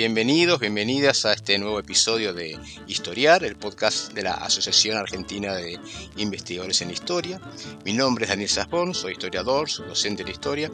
[0.00, 5.78] Bienvenidos, bienvenidas a este nuevo episodio de Historiar, el podcast de la Asociación Argentina de
[6.16, 7.38] Investigadores en Historia.
[7.84, 10.70] Mi nombre es Daniel Saspón, soy historiador, soy docente de historia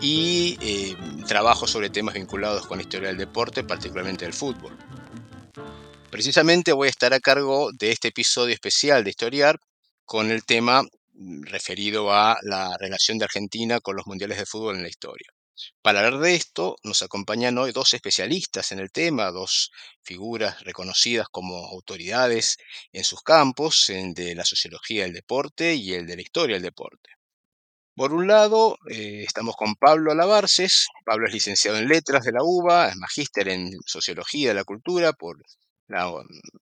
[0.00, 0.96] y eh,
[1.28, 4.76] trabajo sobre temas vinculados con la historia del deporte, particularmente del fútbol.
[6.10, 9.60] Precisamente voy a estar a cargo de este episodio especial de Historiar
[10.04, 14.74] con el tema mm, referido a la relación de Argentina con los mundiales de fútbol
[14.74, 15.35] en la historia.
[15.82, 19.70] Para hablar de esto, nos acompañan hoy dos especialistas en el tema, dos
[20.02, 22.58] figuras reconocidas como autoridades
[22.92, 26.62] en sus campos, el de la sociología del deporte y el de la historia del
[26.62, 27.10] deporte.
[27.94, 30.86] Por un lado, eh, estamos con Pablo Alabarces.
[31.04, 35.14] Pablo es licenciado en Letras de la UBA, es magíster en Sociología de la Cultura
[35.14, 35.42] por
[35.88, 36.12] la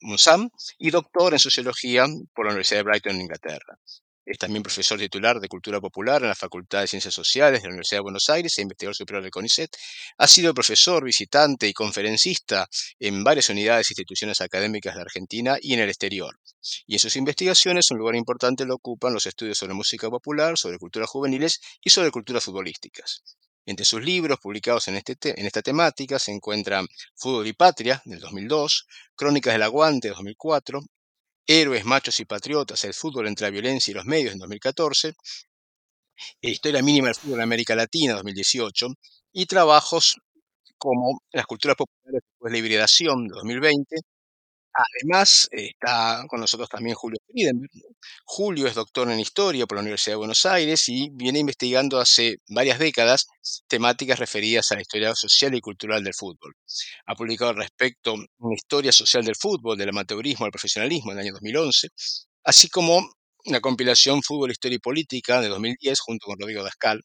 [0.01, 3.77] UNSAM y doctor en Sociología por la Universidad de Brighton en Inglaterra.
[4.29, 7.71] Es también profesor titular de Cultura Popular en la Facultad de Ciencias Sociales de la
[7.71, 9.75] Universidad de Buenos Aires e investigador superior del CONICET.
[10.19, 12.69] Ha sido profesor, visitante y conferencista
[12.99, 16.39] en varias unidades e instituciones académicas de Argentina y en el exterior.
[16.85, 20.77] Y en sus investigaciones un lugar importante lo ocupan los estudios sobre música popular, sobre
[20.77, 23.23] culturas juveniles y sobre culturas futbolísticas.
[23.65, 28.19] Entre sus libros publicados en, este en, esta temática se encuentran Fútbol y Patria, del
[28.19, 28.85] 2002,
[29.15, 30.81] Crónicas del Aguante, de 2004,
[31.51, 35.15] Héroes, Machos y Patriotas, el fútbol entre la violencia y los medios en 2014,
[36.41, 38.87] Historia mínima del fútbol en América Latina 2018
[39.33, 40.17] y trabajos
[40.77, 43.95] como Las culturas populares después de la hibridación de 2020
[44.79, 47.71] Además, está con nosotros también Julio Friedenberg.
[48.25, 52.37] Julio es doctor en Historia por la Universidad de Buenos Aires y viene investigando hace
[52.47, 53.27] varias décadas
[53.67, 56.53] temáticas referidas a la historia social y cultural del fútbol.
[57.07, 61.25] Ha publicado al respecto una historia social del fútbol, del amateurismo al profesionalismo en el
[61.25, 61.89] año 2011,
[62.43, 63.09] así como
[63.45, 67.01] una compilación Fútbol, Historia y Política de 2010 junto con Rodrigo Dascal.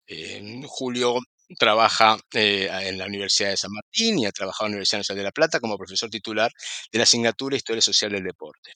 [0.66, 1.18] Julio
[1.58, 5.18] trabaja eh, en la Universidad de San Martín y ha trabajado en la Universidad Nacional
[5.18, 6.50] de La Plata como profesor titular
[6.92, 8.72] de la asignatura Historia Social del Deporte.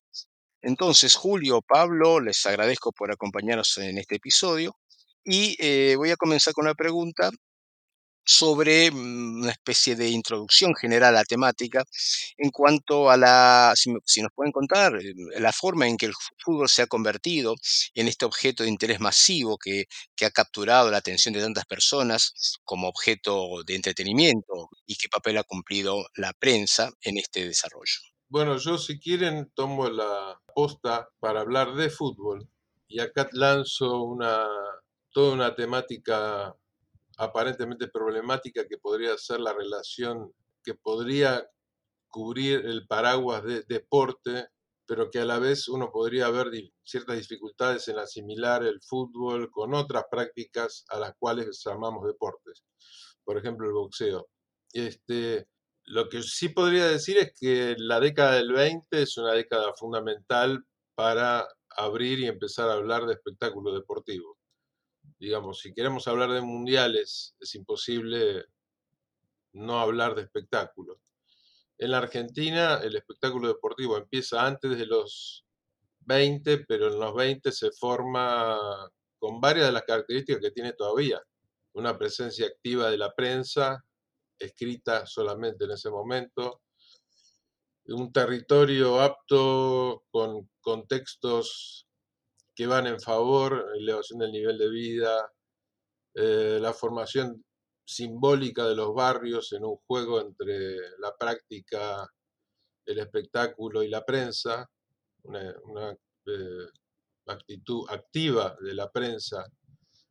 [0.63, 4.77] Entonces, Julio, Pablo, les agradezco por acompañarnos en este episodio
[5.25, 7.31] y eh, voy a comenzar con una pregunta
[8.29, 11.83] sobre mm, una especie de introducción general a la temática
[12.37, 13.91] en cuanto a la, si,
[14.21, 16.13] nos pueden contar, eh, la forma en que el
[16.45, 17.55] fútbol se ha convertido
[17.95, 22.59] en este objeto de interés masivo que, que ha capturado la atención de tantas personas
[22.65, 28.01] como objeto de entretenimiento y qué papel ha cumplido la prensa en este desarrollo.
[28.29, 32.47] Bueno, yo si quieren tomo la posta para hablar de fútbol
[32.89, 34.47] y acá lanzo una,
[35.13, 36.55] toda una temática
[37.19, 41.49] aparentemente problemática que podría ser la relación que podría
[42.09, 44.49] cubrir el paraguas de deporte,
[44.87, 46.47] pero que a la vez uno podría ver
[46.85, 52.65] ciertas dificultades en asimilar el fútbol con otras prácticas a las cuales llamamos deportes,
[53.25, 54.29] por ejemplo el boxeo.
[54.73, 55.49] Este,
[55.85, 60.65] lo que sí podría decir es que la década del 20 es una década fundamental
[60.95, 61.47] para
[61.77, 64.38] abrir y empezar a hablar de espectáculo deportivo
[65.19, 68.47] digamos, si queremos hablar de mundiales, es imposible
[69.53, 71.01] no hablar de espectáculo.
[71.79, 75.45] En la Argentina el espectáculo deportivo empieza antes de los
[76.01, 78.59] 20, pero en los 20 se forma
[79.19, 81.21] con varias de las características que tiene todavía.
[81.73, 83.85] Una presencia activa de la prensa,
[84.39, 86.63] escrita solamente en ese momento,
[87.87, 91.88] un territorio apto con contextos
[92.59, 95.33] que van en favor, elevación del nivel de vida,
[96.13, 97.45] eh, la formación
[97.87, 102.05] simbólica de los barrios en un juego entre la práctica,
[102.85, 104.69] el espectáculo y la prensa,
[105.23, 106.67] una, eh,
[107.27, 109.47] actitud activa de la prensa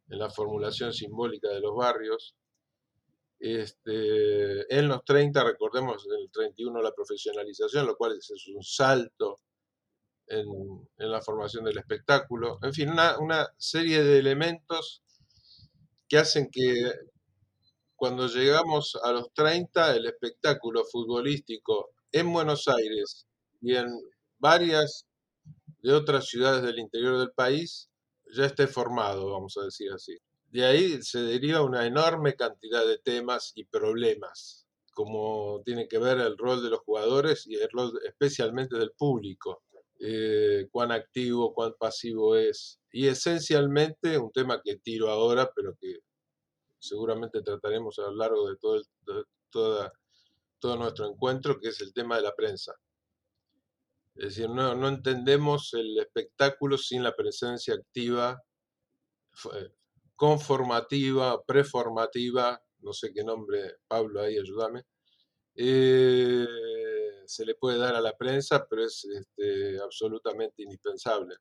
[0.07, 2.33] en la formulación simbólica de los barrios.
[3.38, 9.36] Este, en los 30, recordemos, en el 31 la profesionalización, lo cual es un salto
[10.27, 12.59] en, la formación del espectáculo.
[12.62, 15.01] En fin, una, serie de elementos
[16.07, 16.91] que hacen que
[17.95, 23.25] cuando llegamos a los 30, el espectáculo futbolístico en Buenos Aires
[23.62, 23.88] y en
[24.38, 25.06] varias
[25.81, 27.89] de otras ciudades del interior del país
[28.35, 30.18] ya esté formado, vamos a decir así.
[30.50, 36.19] De ahí se deriva una enorme cantidad de temas y problemas, como tiene que ver
[36.19, 39.63] el rol de los jugadores y el rol especialmente del público
[40.00, 42.80] eh, cuán activo, cuán pasivo es.
[42.92, 46.00] Y esencialmente, un tema que tiro ahora, pero que
[46.80, 48.84] seguramente trataremos a lo largo de todo, el,
[49.50, 49.92] toda,
[50.60, 52.74] todo nuestro encuentro, que es el tema de la prensa.
[54.16, 58.42] Es decir, no, entendemos el espectáculo sin la presencia activa,
[60.16, 64.84] conformativa, preformativa, no sé qué nombre, Pablo, ahí ayúdame,
[65.56, 66.48] eh,
[67.27, 71.35] se le puede dar a la prensa, pero es este, absolutamente indispensable.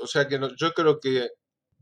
[0.00, 1.30] O sea que yo creo que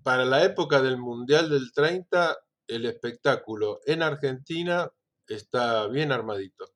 [0.02, 4.90] para la época del Mundial del 30, el espectáculo en Argentina
[5.26, 6.72] está bien armadito.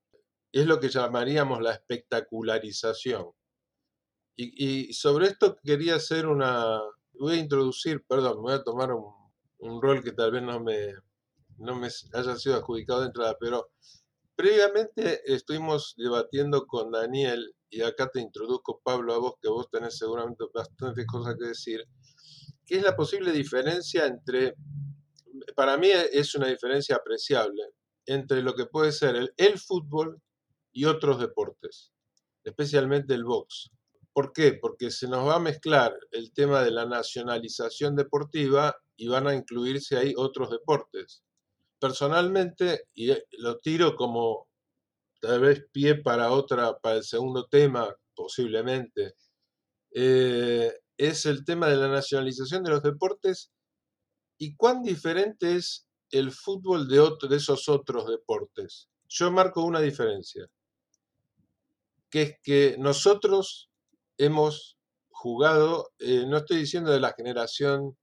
[0.52, 3.30] Es lo que llamaríamos la espectacularización.
[4.36, 6.80] Y, sobre esto quería hacer una...
[7.12, 9.04] Voy a introducir, perdón, voy a tomar un,
[9.58, 10.92] un rol que tal vez no me,
[11.58, 13.70] no me haya sido adjudicado de entrada, pero
[14.36, 19.98] previamente estuvimos debatiendo con Daniel, y acá te introduzco, Pablo, a vos, que vos tenés
[19.98, 21.84] seguramente bastantes cosas que decir,
[22.66, 24.54] ¿qué es la posible diferencia entre,
[25.56, 27.62] para mí es una diferencia apreciable,
[28.06, 30.20] entre lo que puede ser el, el fútbol
[30.74, 31.92] y otros deportes,
[32.42, 33.70] especialmente el box.
[34.12, 34.58] ¿Por qué?
[34.60, 39.34] Porque se nos va a mezclar el tema de la nacionalización deportiva y van a
[39.34, 41.22] incluirse ahí otros deportes.
[41.84, 44.48] Personalmente, y eh, lo tiro como
[45.20, 49.16] tal vez pie para otra, para el segundo tema, posiblemente,
[49.90, 53.52] eh, es el tema de la nacionalización de los deportes
[54.38, 58.88] y cuán diferente es el fútbol de, de esos otros deportes.
[59.06, 60.46] Yo marco una diferencia,
[62.08, 63.68] que es que nosotros
[64.16, 64.78] hemos
[65.10, 67.94] jugado, eh, no estoy diciendo de la generación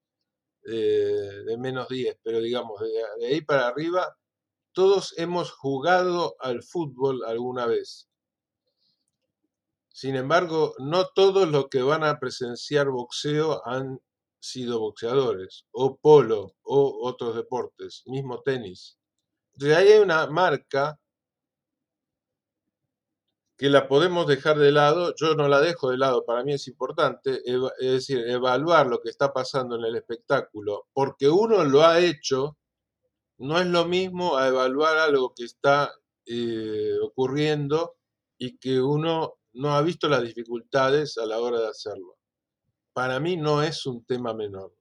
[0.65, 4.15] eh, de menos 10, pero digamos, de, ahí para arriba,
[4.73, 8.09] todos hemos jugado al fútbol alguna vez.
[9.89, 13.99] Sin embargo, no todos los que van a presenciar boxeo han
[14.39, 18.97] sido boxeadores, o polo, o otros deportes, mismo tenis.
[19.53, 21.00] De ahí hay una marca
[23.61, 26.67] que la podemos dejar de lado, yo no la dejo de lado, para mí es
[26.67, 31.99] importante, es decir, evaluar lo que está pasando en el espectáculo, porque uno lo ha
[31.99, 32.57] hecho,
[33.37, 35.93] no es lo mismo a evaluar algo que está
[36.25, 37.97] eh, ocurriendo
[38.39, 42.17] y que uno no ha visto las dificultades a la hora de hacerlo.
[42.93, 44.73] Para mí no es un tema menor.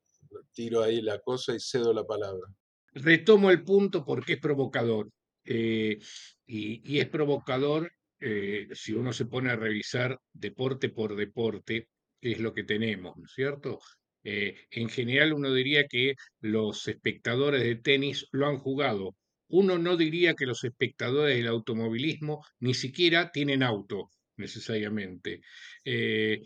[0.55, 2.47] Tiro ahí la cosa y cedo la palabra.
[2.95, 5.11] Retomo el punto porque es provocador.
[5.45, 5.99] Eh,
[6.47, 7.91] y, y, es provocador
[8.21, 11.89] eh, si uno se pone a revisar deporte por deporte,
[12.21, 13.79] qué es lo que tenemos, ¿no es cierto?
[14.23, 19.17] Eh, en general uno diría que los espectadores de tenis lo han jugado.
[19.49, 25.41] Uno no diría que los espectadores del automovilismo ni siquiera tienen auto necesariamente.
[25.85, 26.43] Eh,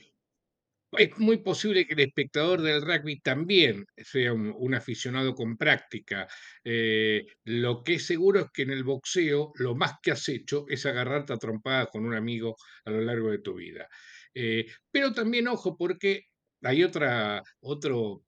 [0.98, 6.26] es muy posible que el espectador del rugby también sea un, aficionado con práctica.
[6.64, 10.66] Eh, lo que es seguro es que en el boxeo lo más que has hecho
[10.68, 13.88] es agarrarte a trompadas con un amigo a lo largo de tu vida.
[14.34, 16.24] Eh, pero también ojo porque
[16.62, 18.24] hay otra, otro,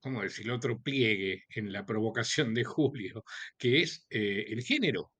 [0.00, 0.50] ¿cómo decir?
[0.50, 3.24] Otro pliegue en la provocación de Julio,
[3.58, 5.12] que es eh, el género.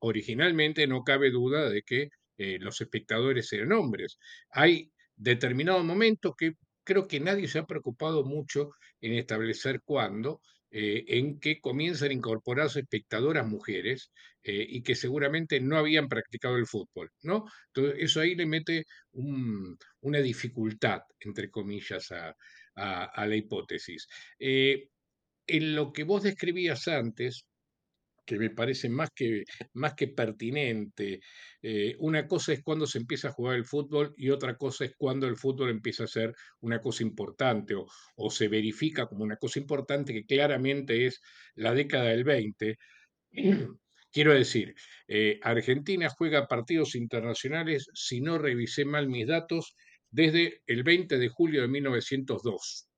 [0.00, 4.18] Originalmente no cabe duda de que los espectadores eran hombres.
[4.50, 6.54] Hay determinado momento que
[6.84, 8.70] creo que nadie se ha preocupado mucho
[9.00, 14.10] en establecer cuándo, eh, en que comienzan a incorporarse espectadoras mujeres
[14.42, 17.46] eh, y que seguramente no habían practicado el fútbol, ¿no?
[17.68, 22.34] Entonces, eso ahí le mete una dificultad, entre comillas, a,
[22.74, 24.06] la hipótesis.
[24.38, 24.88] Eh,
[25.46, 27.46] en lo que vos describías antes,
[28.26, 31.20] que me parece más que, más que pertinente.
[31.62, 34.92] Eh, una cosa es cuando se empieza a jugar el fútbol y otra cosa es
[34.96, 39.36] cuando el fútbol empieza a ser una cosa importante o, o se verifica como una
[39.36, 41.20] cosa importante que claramente es
[41.54, 42.76] la década del 20.
[44.12, 44.74] Quiero decir,
[45.08, 49.74] eh, Argentina juega partidos internacionales, si no revisé mal mis datos,
[50.10, 52.88] desde el 20 de julio de 1902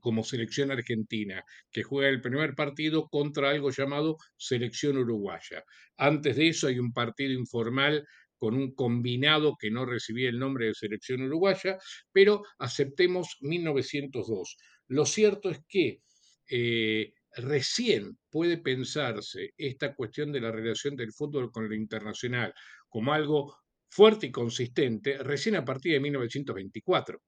[0.00, 5.64] como selección argentina, que juega el primer partido contra algo llamado selección uruguaya.
[5.96, 10.66] Antes de eso hay un partido informal con un combinado que no recibía el nombre
[10.66, 11.78] de selección uruguaya,
[12.10, 14.56] pero aceptemos 1902.
[14.88, 16.00] Lo cierto es que
[16.48, 22.54] eh, recién puede pensarse esta cuestión de la relación del fútbol con lo internacional
[22.88, 23.56] como algo
[23.88, 27.20] fuerte y consistente recién a partir de 1924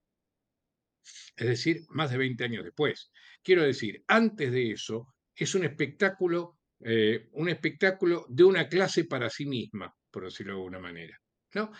[1.36, 3.10] es decir, más de 20 años después.
[3.42, 9.30] Quiero decir, antes de eso, es un espectáculo, eh, un espectáculo de una clase para
[9.30, 11.16] sí misma, por decirlo de alguna manera.
[11.54, 11.72] ¿no?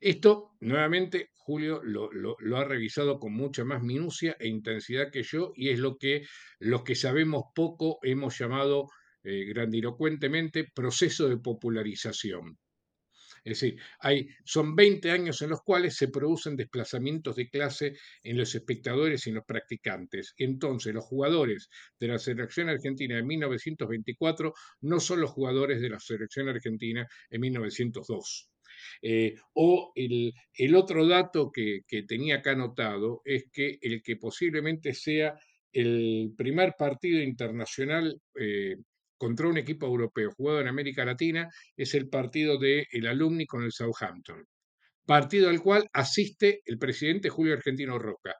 [0.00, 5.70] Esto, nuevamente, Julio lo, ha revisado con mucha más minucia e intensidad que yo y
[5.70, 6.24] es lo que
[6.58, 8.86] los que sabemos poco hemos llamado
[9.22, 12.58] eh, grandilocuentemente proceso de popularización.
[13.44, 18.36] Es decir, hay, son 20 años en los cuales se producen desplazamientos de clase en
[18.36, 20.34] los espectadores y en los practicantes.
[20.36, 21.68] Entonces, los jugadores
[21.98, 27.40] de la selección argentina de 1924 no son los jugadores de la selección argentina en
[27.40, 28.50] 1902.
[29.02, 34.16] Eh, o el, el otro dato que, que tenía acá anotado es que el que
[34.16, 35.38] posiblemente sea
[35.72, 38.76] el primer partido internacional eh,
[39.20, 41.46] contra un equipo europeo jugado en América Latina
[41.76, 44.46] es el partido del el Alumni con el Southampton,
[45.04, 48.34] partido al cual asiste el presidente Julio Argentino Roca.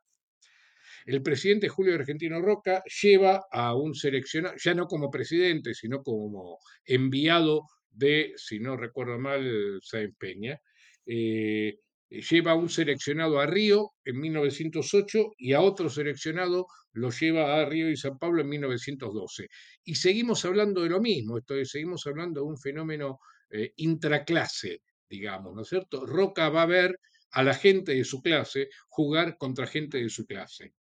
[1.05, 6.57] El presidente Julio Argentino Roca lleva a un seleccionado, ya no como presidente, sino como
[6.87, 7.61] enviado
[7.91, 10.59] de, si no recuerdo mal, Sáenz Peña,
[11.05, 11.75] eh,
[12.11, 17.65] lleva a un seleccionado a Río en 1908 y a otro seleccionado lo lleva a
[17.67, 19.49] Río y San Pablo en 1912.
[19.85, 23.19] Y seguimos hablando de lo mismo, esto es, seguimos hablando de un fenómeno
[23.51, 26.05] eh, intraclase, digamos, ¿no es cierto?
[26.07, 26.99] Roca va a ver
[27.33, 30.73] a la gente de su clase jugar contra gente de su clase.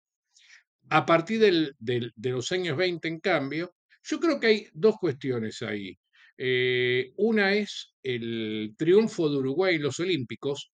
[0.89, 1.75] A partir del-
[2.15, 5.97] de los años 20, en cambio, yo creo que hay dos cuestiones ahí.
[6.37, 10.71] Eh, una es el triunfo de Uruguay en los Olímpicos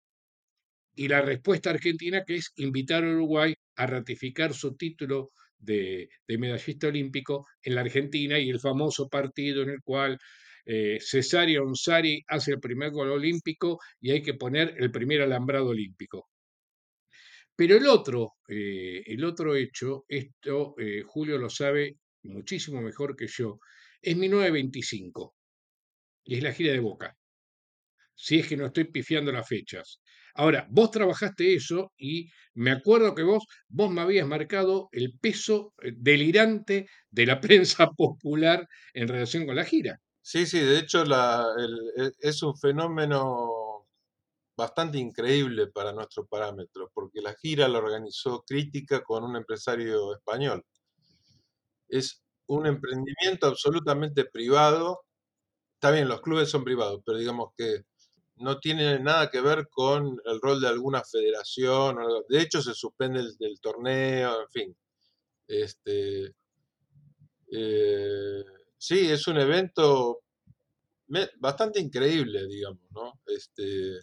[0.95, 6.89] y la respuesta argentina, que es invitar a Uruguay a ratificar su título de, medallista
[6.89, 10.19] olímpico en la Argentina y el famoso partido en el cual
[10.67, 15.69] eh, Cesario Onsari hace el primer gol olímpico y hay que poner el primer alambrado
[15.69, 16.29] olímpico.
[17.55, 23.27] Pero el otro, eh, el otro hecho, esto eh, Julio lo sabe muchísimo mejor que
[23.27, 23.59] yo,
[24.01, 25.35] es 1925
[26.25, 27.17] y es la gira de Boca.
[28.15, 30.01] Si es que no estoy pifiando las fechas.
[30.35, 35.75] Ahora, vos trabajaste eso y me acuerdo que vos, vos me habías marcado el peso
[35.83, 40.01] eh, delirante de la prensa popular en relación con la gira.
[40.23, 43.87] Sí, sí, de hecho e- es un fenómeno
[44.57, 50.65] bastante increíble para nuestros parámetros, porque la gira la organizó Crítica con un empresario español.
[51.89, 55.01] Es un emprendimiento absolutamente privado.
[55.75, 57.83] Está bien, los clubes son privados, pero digamos que
[58.37, 61.97] no tiene nada que ver con el rol de alguna federación.
[62.29, 64.77] De hecho, se suspende el, torneo, en fin.
[65.47, 66.35] Este,
[67.51, 68.45] eh,
[68.79, 70.21] sí, es un evento
[71.39, 73.21] bastante increíble, digamos, ¿no?
[73.27, 74.01] Este,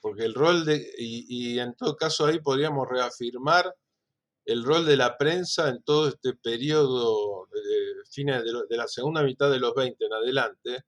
[0.00, 3.74] porque el rol de, y, y en todo caso ahí podríamos reafirmar
[4.44, 7.60] el rol de la prensa en todo este periodo de
[8.10, 10.84] fines de, de la segunda mitad de los 20 en adelante.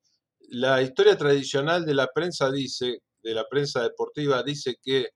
[0.52, 5.10] La historia tradicional de la prensa dice, de la prensa deportiva, dice que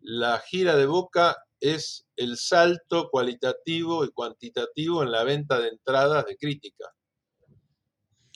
[0.00, 6.24] la gira de Boca es el salto cualitativo y cuantitativo en la venta de entradas
[6.24, 6.86] de crítica.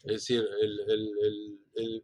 [0.05, 0.47] Es decir,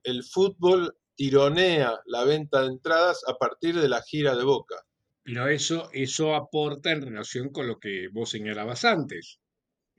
[0.02, 4.76] el, fútbol tironea la venta de entradas a partir de la gira de Boca.
[5.24, 9.40] Pero eso, eso aporta en relación con lo que vos señalabas antes.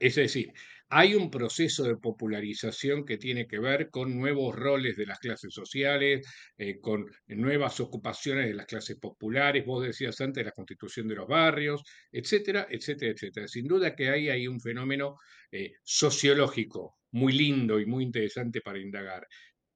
[0.00, 0.52] Es decir,
[0.90, 5.52] hay un proceso de popularización que tiene que ver con nuevos roles de las clases
[5.52, 6.26] sociales,
[6.56, 11.28] eh, con nuevas ocupaciones de las clases populares, vos decías antes la constitución de los
[11.28, 13.48] barrios, etcétera, etcétera, etcétera.
[13.48, 15.16] Sin duda que hay ahí un fenómeno
[15.52, 19.26] eh, sociológico muy lindo y muy interesante para indagar.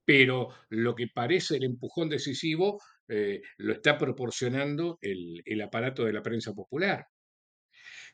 [0.05, 6.23] Pero lo que parece el empujón decisivo eh, lo está proporcionando el aparato de la
[6.23, 7.07] prensa popular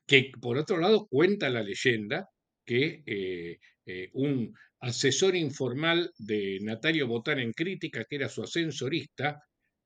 [0.09, 2.31] que por otro lado cuenta la leyenda
[2.69, 9.41] que eh, eh, un asesor informal de Natalio Botán en crítica, que era su ascensorista,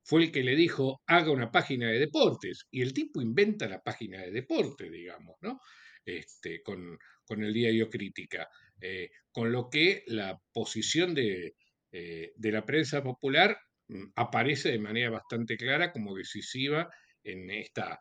[0.05, 2.67] fue el que le dijo, haga una página de deportes.
[2.73, 5.61] Y el tipo inventa la página de deportes, digamos, ¿no?
[6.05, 8.49] Este, con, con el diario Crítica.
[8.81, 11.55] Eh, con lo que la posición de,
[11.93, 16.91] de la prensa popular mm, aparece de manera bastante clara como decisiva
[17.23, 18.01] en esta,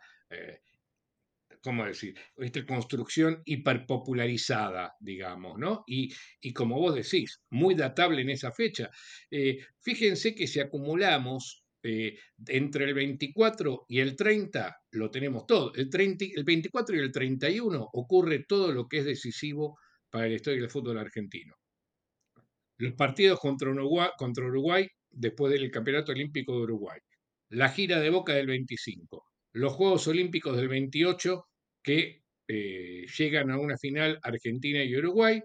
[1.62, 2.16] ¿cómo decir?
[2.38, 5.84] Esta construcción hiperpopularizada, digamos, ¿no?
[5.88, 8.90] Y, y como vos decís, muy datable en esa fecha.
[9.30, 15.74] Eh, fíjense que si acumulamos eh, entre el 24 y el 30, lo tenemos todo.
[15.76, 19.78] El, 30, el 24 y el 31 ocurre todo lo que es decisivo
[20.10, 21.56] para la historia del fútbol argentino.
[22.78, 27.00] Los partidos contra Uruguay, contra Uruguay después del Campeonato Olímpico de Uruguay.
[27.50, 29.24] La gira de Boca del 25.
[29.54, 31.46] Los Juegos Olímpicos del 28
[31.84, 35.42] que eh, llegan a una final Argentina y Uruguay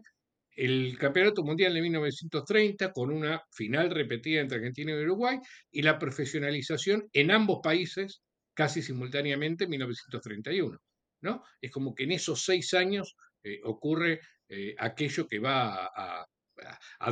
[0.57, 5.39] el Campeonato Mundial de 1930 con una final repetida entre Argentina y Uruguay
[5.71, 8.23] y la profesionalización en ambos países
[8.55, 10.79] casi simultáneamente en 1931.
[11.21, 11.45] ¿no?
[11.61, 16.27] Es como que en esos seis años eh, ocurre eh, aquello que va a,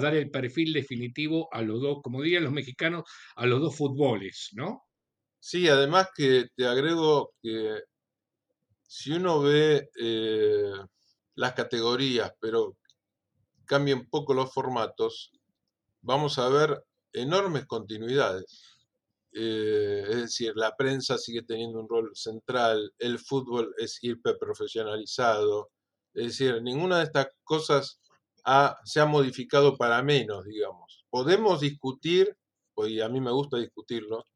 [0.01, 3.05] dar el perfil definitivo a los dos, como dirían los mexicanos,
[3.37, 4.85] a los dos fútboles, ¿no?
[5.39, 7.81] Sí, además que te agrego que
[8.97, 10.73] si uno ve eh,
[11.35, 12.77] las categorías, pero
[13.65, 15.33] cambia un poco los formatos,
[16.01, 16.81] vamos a ver
[17.13, 18.79] enormes continuidades.
[19.33, 25.73] Eh, es decir, la prensa sigue teniendo un rol central, el fútbol es hiperprofesionalizado,
[26.13, 28.01] es decir, ninguna de estas cosas
[28.85, 31.05] se ha modificado para menos, digamos.
[31.11, 32.37] Podemos discutir,
[32.77, 34.29] y a mí me gusta discutirlo,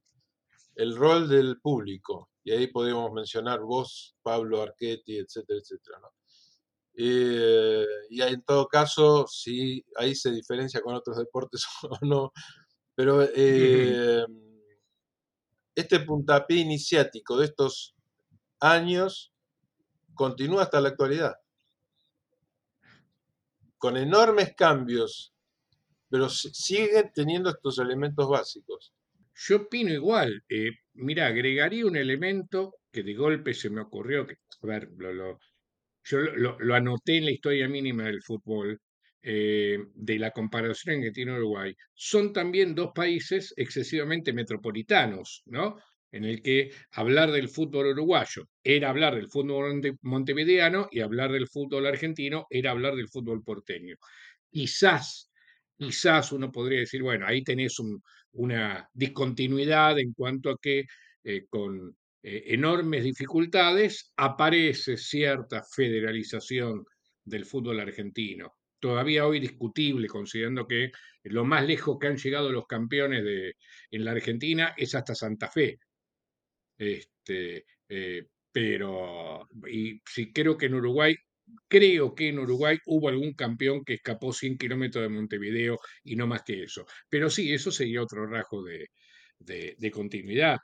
[0.74, 5.98] el rol del público, y ahí podemos mencionar vos, Pablo Archetti, etcétera, etcétera.
[6.94, 12.32] Eh, y en todo caso, si ahí se diferencia con otros deportes o no,
[12.94, 14.24] pero eh,
[15.74, 17.94] este puntapié iniciático de estos
[18.60, 19.30] años
[20.14, 21.34] continúa hasta la actualidad
[23.76, 25.34] con enormes cambios,
[26.08, 28.94] pero siguen teniendo estos elementos básicos.
[29.40, 30.42] Yo opino igual.
[30.48, 35.38] Eh, mira, agregaría un elemento que de golpe se me ocurrió, que, a ver, lo,
[36.04, 38.80] yo lo, anoté en la historia mínima del fútbol,
[39.22, 41.74] eh, de la comparación que tiene Uruguay.
[41.94, 45.76] Son también dos países excesivamente metropolitanos, ¿no?
[46.10, 51.48] en el que hablar del fútbol uruguayo era hablar del fútbol montevideano y hablar del
[51.48, 53.96] fútbol argentino era hablar del fútbol porteño.
[54.50, 55.27] Quizás,
[55.78, 57.76] quizás uno podría decir, bueno, ahí tenés
[58.32, 60.84] una discontinuidad en cuanto a que
[61.24, 66.84] eh, con eh, enormes dificultades aparece cierta federalización
[67.24, 68.54] del fútbol argentino.
[68.80, 70.90] Todavía hoy discutible, considerando que
[71.24, 73.54] lo más lejos que han llegado los campeones de,
[73.90, 75.78] en la Argentina es hasta Santa Fe,
[76.78, 81.14] este, eh, pero, y sí, creo que en Uruguay,
[81.68, 86.26] creo que en Uruguay hubo algún campeón que escapó 100 kilómetros de Montevideo y no
[86.26, 86.86] más que eso.
[87.08, 88.88] Pero sí, eso sería otro rasgo de,
[89.38, 90.58] de, continuidad.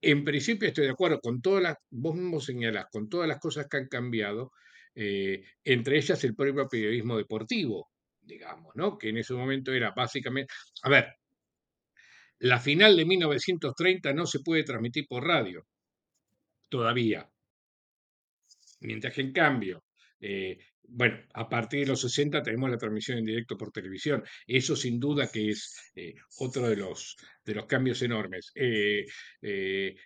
[0.00, 3.66] En principio estoy de acuerdo con todas las, vos mismo señalás, con todas las cosas
[3.70, 4.50] que han cambiado,
[4.94, 8.98] eh, entre ellas el propio periodismo deportivo, digamos, ¿no?
[8.98, 10.52] Que en ese momento era básicamente,
[10.82, 11.06] a ver,
[12.40, 15.64] la final de 1930 no se puede transmitir por radio,
[16.68, 17.31] todavía.
[18.82, 19.84] Mientras que en cambio,
[20.20, 24.22] eh, bueno, a partir de los 60 tenemos la transmisión en directo por televisión.
[24.46, 28.52] Eso sin duda que es eh, otro de los, de los cambios enormes.
[28.54, 29.06] Eh,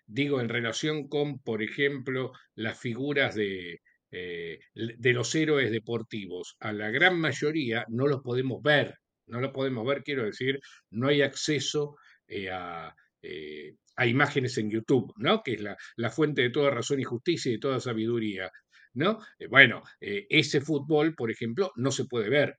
[0.07, 6.57] digo, en relación con, por ejemplo, las figuras de, de los héroes deportivos.
[6.61, 8.95] A la gran mayoría no los podemos ver.
[9.27, 10.61] No los podemos ver, quiero decir,
[10.91, 11.97] no hay acceso
[12.29, 12.51] eh,
[13.97, 15.43] a, imágenes en YouTube, ¿no?
[15.43, 15.61] que es
[15.97, 18.51] la, fuente de toda razón y justicia y de toda sabiduría.
[18.97, 19.21] ¿No?
[19.39, 22.59] Eh, bueno, ese fútbol, por ejemplo, no se puede ver.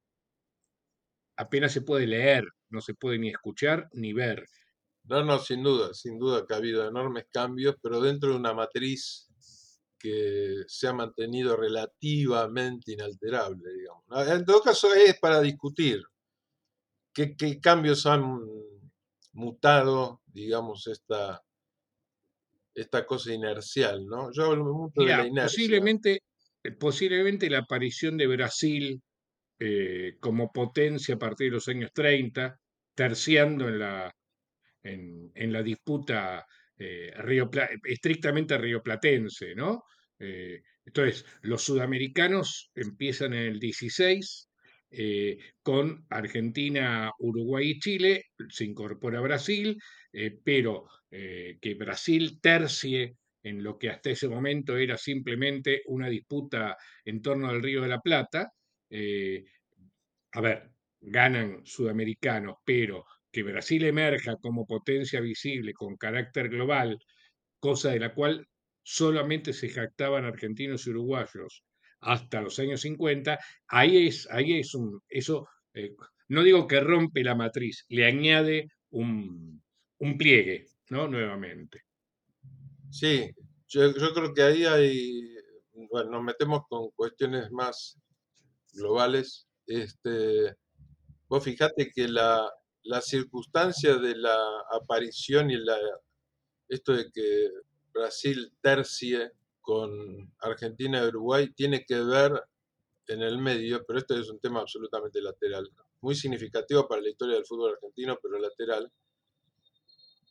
[1.36, 4.46] Apenas se puede leer, no se puede ni escuchar ni ver.
[5.04, 8.54] No, no, sin duda, sin duda que ha habido enormes cambios, pero dentro de una
[8.54, 9.30] matriz
[9.98, 14.06] que se ha mantenido relativamente inalterable, digamos.
[14.30, 16.04] En todo caso, es para discutir
[17.14, 18.40] qué cambios han
[19.34, 21.44] mutado, digamos, esta,
[22.78, 24.32] esta cosa inercial, ¿no?
[24.32, 25.58] Yo hablo mucho de la inercia.
[25.58, 26.22] Posiblemente,
[26.64, 29.02] eh, posiblemente la aparición de Brasil
[29.60, 32.56] eh, como potencia a partir de los años 30,
[32.94, 34.16] terciando en la,
[34.84, 36.46] en, en la disputa
[36.78, 37.50] eh, río,
[37.84, 39.84] estrictamente rioplatense, ¿no?
[40.20, 44.47] entonces, los sudamericanos empiezan en el 16,
[44.90, 49.78] eh, con Argentina, Uruguay y Chile, se incorpora Brasil,
[50.14, 56.10] eh, pero eh, que Brasil tercie en lo que hasta ese momento era simplemente una
[56.10, 58.52] disputa en torno al Río de la Plata.
[60.32, 60.72] a ver,
[61.02, 66.98] ganan sudamericanos, pero que Brasil emerja como potencia visible con carácter global,
[67.60, 68.48] cosa de la cual
[68.84, 71.64] solamente se jactaban argentinos y uruguayos
[72.02, 75.96] hasta los años 50, ahí es, ahí es un, eso, eh,
[76.30, 79.62] no digo que rompe la matriz, le añade un,
[80.00, 81.08] un pliegue, ¿no?
[81.08, 81.84] Nuevamente.
[82.90, 83.30] Sí,
[83.68, 85.36] yo, creo que ahí hay,
[85.92, 88.00] bueno, nos metemos con cuestiones más
[88.74, 89.48] globales.
[89.66, 90.56] Este,
[91.28, 92.50] vos fijate que la,
[92.84, 94.38] la circunstancia de la
[94.72, 95.78] aparición y la,
[96.70, 97.50] esto de que
[97.94, 99.32] Brasil tercie
[99.68, 102.42] con Argentina y Uruguay tiene que ver
[103.06, 107.36] en el medio, pero este es un tema absolutamente lateral, muy significativo para la historia
[107.36, 108.90] del fútbol argentino, pero lateral,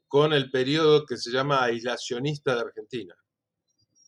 [0.08, 3.14] con el periodo que se llama aislacionista de Argentina.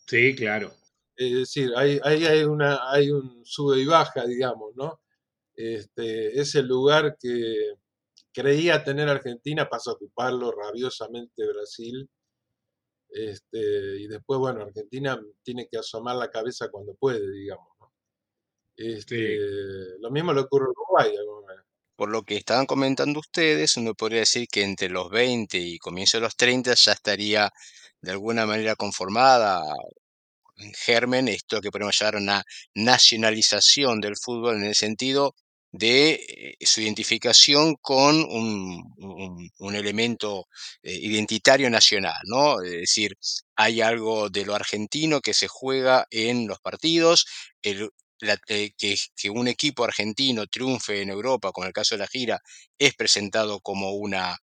[0.06, 0.72] Sí, claro.
[1.14, 5.02] Es decir, ahí hay, hay, una, hay un sube y baja, digamos, ¿no?
[5.54, 7.74] Este, es el lugar que
[8.32, 12.08] creía tener Argentina, pasa a ocuparlo rabiosamente Brasil.
[13.10, 17.68] Este, y después, bueno, Argentina tiene que asomar la cabeza cuando puede, digamos.
[18.76, 19.38] Este,
[20.00, 21.12] Lo mismo le ocurre a Uruguay.
[21.96, 26.18] Por lo que estaban comentando ustedes, uno podría decir que entre los 20 y comienzo
[26.18, 27.50] de los 30 ya estaría
[28.00, 29.62] de alguna manera conformada
[30.58, 32.44] en germen esto que podemos llamar una
[32.74, 35.34] nacionalización del fútbol en el sentido
[35.72, 38.94] de eh, su identificación con un,
[39.58, 40.46] un, elemento
[40.82, 42.60] eh, identitario nacional, ¿no?
[42.62, 43.16] Es decir,
[43.56, 47.26] hay algo de lo argentino que se juega en los partidos,
[47.62, 47.88] eh,
[48.76, 52.40] que, un equipo argentino triunfe en Europa, como el caso de la gira,
[52.78, 54.36] es presentado como una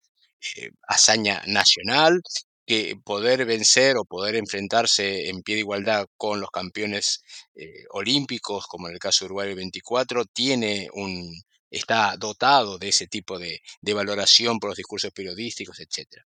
[0.88, 2.22] hazaña nacional,
[2.66, 7.22] que poder vencer o poder enfrentarse en pie de igualdad con los campeones
[7.56, 11.32] eh, olímpicos, como en el caso de Uruguay 24, tiene un,
[11.70, 16.24] está dotado de ese tipo de, de valoración por los discursos periodísticos, etc.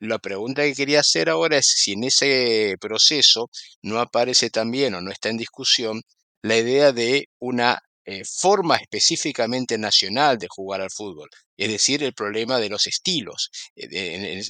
[0.00, 3.50] La pregunta que quería hacer ahora es si en ese proceso
[3.82, 6.02] no aparece también o no está en discusión
[6.42, 12.14] la idea de una eh, forma específicamente nacional de jugar al fútbol, es decir, el
[12.14, 13.50] problema de los estilos.
[13.76, 14.40] Eh,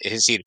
[0.00, 0.44] es decir,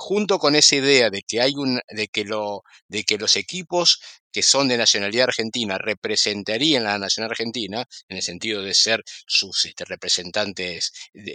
[0.00, 4.00] junto con esa idea de que hay un, de que lo, de que los equipos
[4.32, 9.64] que son de nacionalidad argentina representarían la nación argentina, en el sentido de ser sus
[9.64, 10.92] este, representantes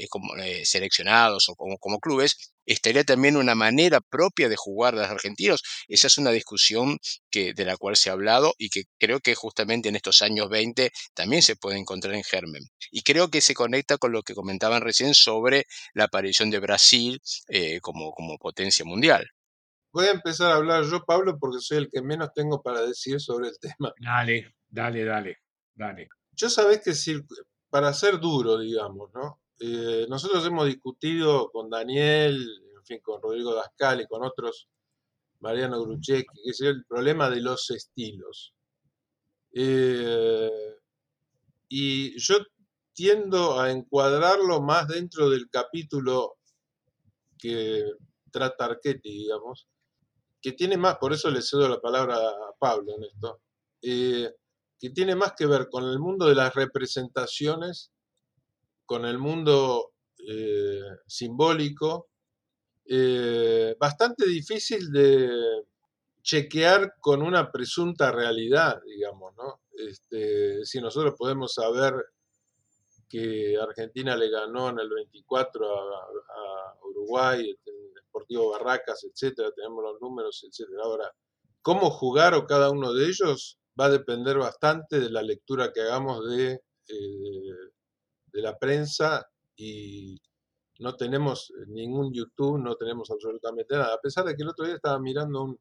[0.10, 5.12] como, eh, seleccionados o como, clubes, estaría también una manera propia de jugar de los
[5.12, 5.62] argentinos.
[5.88, 6.97] Esa es una discusión
[7.30, 10.49] que, de la cual se ha hablado y que creo que justamente en estos años
[10.49, 12.63] 20 también se puede encontrar en germen.
[12.91, 17.21] Y creo que se conecta con lo que comentaban recién sobre la aparición de Brasil
[17.49, 18.38] eh, como, como
[18.83, 19.27] mundial.
[19.91, 23.19] Voy a empezar a hablar yo, Pablo, porque soy el que menos tengo para decir
[23.21, 23.93] sobre el tema.
[23.99, 25.37] Dale, dale, dale,
[25.73, 26.09] dale.
[26.33, 26.93] Yo sabés que
[27.69, 29.39] para ser duro, digamos, ¿no?
[29.59, 32.35] Eh, nosotros hemos discutido con Daniel,
[32.77, 34.67] en fin, con Rodrigo Dascal y con otros,
[35.39, 38.53] Mariano Gruchecki, que es el problema de los estilos.
[39.53, 40.51] Eh,
[41.69, 42.39] y yo
[42.93, 46.37] tiendo a encuadrarlo más dentro del capítulo
[47.37, 47.83] que
[48.36, 49.65] trata Archetti, digamos,
[50.41, 53.39] que tiene más, por eso le cedo la palabra a Pablo en esto,
[53.82, 54.30] eh,
[54.78, 57.93] que tiene más que ver con el mundo de las representaciones,
[58.86, 59.93] con el mundo
[60.28, 62.10] eh, simbólico,
[62.86, 65.63] eh, bastante difícil de
[66.21, 69.62] chequear con una presunta realidad, digamos, ¿no?
[69.71, 71.93] Este, si nosotros podemos saber
[73.08, 77.56] que Argentina le ganó en el 24 a, Uruguay,
[78.51, 80.84] Barracas, etcétera, tenemos los números, etcétera.
[80.84, 81.12] Ahora,
[81.62, 85.82] cómo jugar o cada uno de ellos va a depender bastante de la lectura que
[85.82, 87.71] hagamos de, eh,
[88.34, 90.21] la prensa y
[90.80, 93.95] no tenemos ningún YouTube, no tenemos absolutamente nada.
[93.95, 95.60] A pesar de que el otro día estaba mirando un,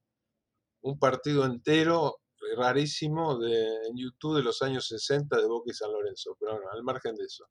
[0.83, 2.21] un partido entero
[2.57, 6.71] rarísimo de, en YouTube de los años 60 de Boca y San Lorenzo, pero bueno,
[6.71, 7.49] al margen de eso.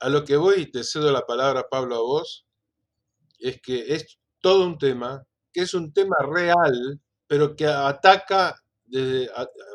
[0.00, 2.46] A lo que voy, y te cedo la palabra, Pablo, a vos,
[3.38, 9.28] es que es todo un tema, que es un tema real, pero que ataca, desde,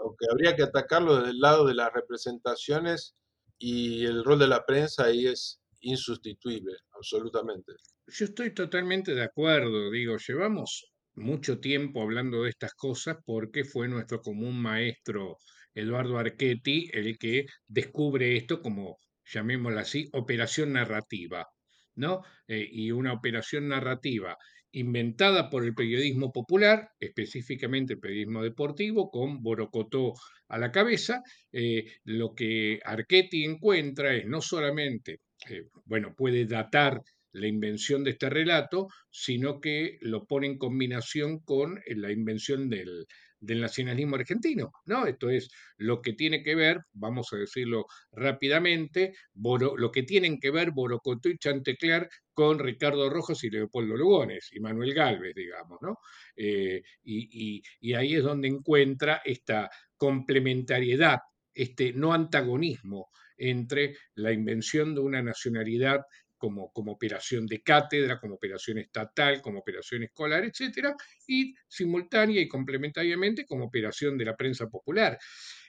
[0.03, 3.15] o que habría que atacarlo desde el lado de las representaciones
[3.57, 7.73] y el rol de la prensa ahí es insustituible, absolutamente.
[8.07, 13.87] Yo estoy totalmente de acuerdo, digo, llevamos mucho tiempo hablando de estas cosas porque fue
[13.87, 15.37] nuestro común maestro
[15.73, 21.47] Eduardo Archetti el que descubre esto como, llamémoslo así, operación narrativa.
[21.95, 22.21] ¿No?
[22.47, 24.37] Eh, y una operación narrativa
[24.73, 30.13] inventada por el periodismo popular, específicamente el periodismo deportivo, con Borocotó
[30.47, 37.01] a la cabeza, eh, lo que Archetti encuentra es no solamente, eh, bueno, puede datar
[37.33, 43.05] la invención de este relato, sino que lo pone en combinación con la invención del,
[43.41, 45.05] del nacionalismo argentino, ¿no?
[45.05, 50.51] Esto es lo que tiene que ver, vamos a decirlo rápidamente, lo que tienen que
[50.51, 55.97] ver Borocotó y Chantecler con Ricardo Rojas y Leopoldo Lugones y Manuel Galvez, digamos, ¿no?
[56.35, 61.19] Eh, y ahí es donde encuentra esta complementariedad,
[61.53, 66.01] este no antagonismo entre la invención de una nacionalidad
[66.41, 70.95] como, operación de cátedra, como operación estatal, como operación escolar, etcétera,
[71.27, 75.17] y simultánea y complementariamente como operación de la prensa popular.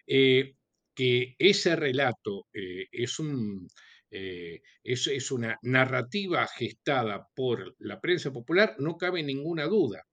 [0.06, 0.54] Eh,
[0.94, 3.66] que ese relato eh, es, un,
[4.10, 10.04] eh, es, es una narrativa gestada por la prensa popular, no cabe ninguna duda.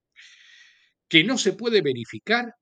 [1.09, 2.53] Que no se puede verificar,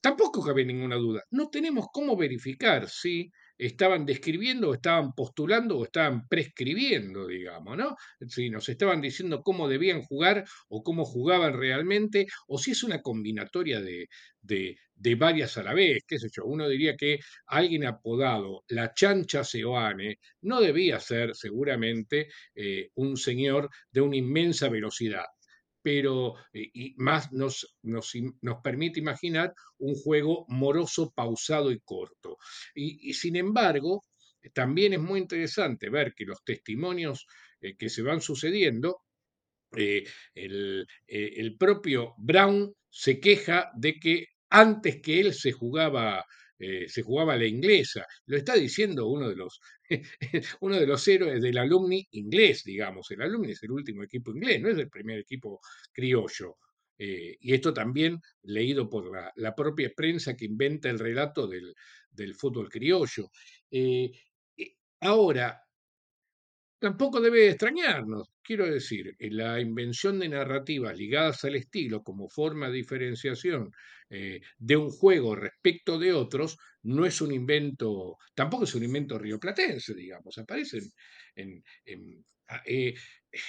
[0.00, 1.24] tampoco cabe ninguna duda.
[1.30, 7.96] No tenemos cómo verificar si estaban describiendo o estaban postulando o estaban prescribiendo, digamos, ¿no?
[8.26, 13.02] Si nos estaban diciendo cómo debían jugar o cómo jugaban realmente, o si es una
[13.02, 14.08] combinatoria de,
[14.40, 16.44] de, de varias a la vez, qué sé yo.
[16.44, 23.68] Uno diría que alguien apodado la chancha Seoane no debía ser seguramente eh, un señor
[23.90, 25.26] de una inmensa velocidad
[25.82, 28.12] pero eh, y más nos, nos,
[28.62, 32.36] permite imaginar un juego moroso, pausado y corto.
[32.74, 34.04] Y, sin embargo,
[34.52, 37.26] también es muy interesante ver que los testimonios
[37.60, 39.02] eh, que se van sucediendo,
[39.76, 46.26] eh, el propio Brown se queja de que antes que él se jugaba
[46.62, 48.06] eh, se jugaba la inglesa.
[48.26, 49.60] Lo está diciendo uno de los,
[50.60, 53.10] uno de los héroes del alumni inglés, digamos.
[53.10, 56.58] El alumni es el último equipo inglés, no es el primer equipo criollo.
[56.98, 61.74] Eh, y esto también leído por la, propia prensa que inventa el relato del,
[62.10, 63.30] del fútbol criollo.
[63.70, 64.12] Eh,
[65.00, 65.62] ahora,
[66.80, 72.76] Tampoco debe extrañarnos, quiero decir, la invención de narrativas ligadas al estilo como forma de
[72.76, 73.70] diferenciación
[74.08, 79.18] eh, de un juego respecto de otros no es un invento, tampoco es un invento
[79.18, 80.90] rioplatense, digamos, aparecen
[81.36, 81.62] en...
[81.84, 82.24] en
[82.66, 82.94] eh,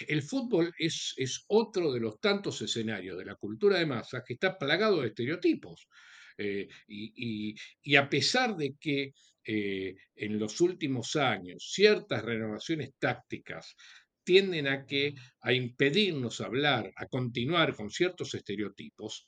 [0.08, 4.34] el fútbol es, es, otro de los tantos escenarios de la cultura de masas que
[4.34, 5.88] está plagado de estereotipos.
[6.41, 13.75] Eh, y, a pesar de que eh, en los últimos años ciertas renovaciones tácticas
[14.23, 19.27] tienden a que a impedirnos hablar, a continuar con ciertos estereotipos.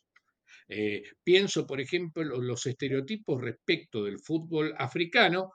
[0.67, 5.51] Eh, pienso, por ejemplo, los estereotipos respecto del fútbol africano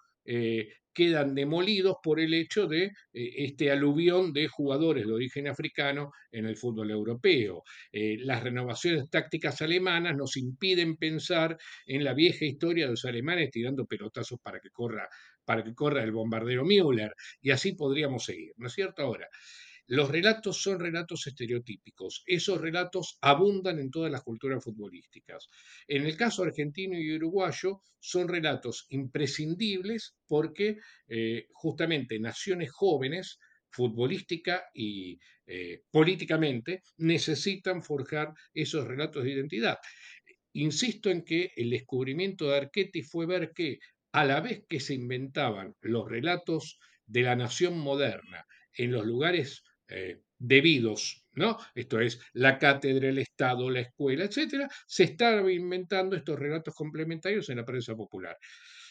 [0.99, 6.45] quedan demolidos por el hecho de eh, este aluvión de jugadores de origen africano en
[6.45, 7.63] el fútbol europeo.
[7.93, 11.57] Eh, las renovaciones tácticas alemanas nos impiden pensar
[11.87, 15.09] en la vieja historia de los alemanes tirando pelotazos para que corra,
[15.45, 19.03] para que corra el bombardero Müller, y así podríamos seguir, ¿no es cierto?
[19.03, 19.29] Ahora,
[19.89, 22.23] los relatos son relatos estereotípicos.
[22.27, 25.49] Esos relatos abundan en todas las culturas futbolísticas.
[25.87, 30.77] En el caso argentino y uruguayo son relatos imprescindibles porque
[31.09, 33.39] eh, justamente naciones jóvenes
[33.71, 39.79] futbolística y eh, políticamente necesitan forjar esos relatos de identidad.
[40.53, 43.79] Insisto en que el descubrimiento de Archetti fue ver que
[44.13, 49.63] a la vez que se inventaban los relatos de la nación moderna en los lugares
[49.89, 51.57] eh, debidos, ¿no?
[51.75, 57.49] Esto es, la cátedra, el Estado, la escuela, etcétera, se están inventando estos relatos complementarios
[57.49, 58.37] en la prensa popular.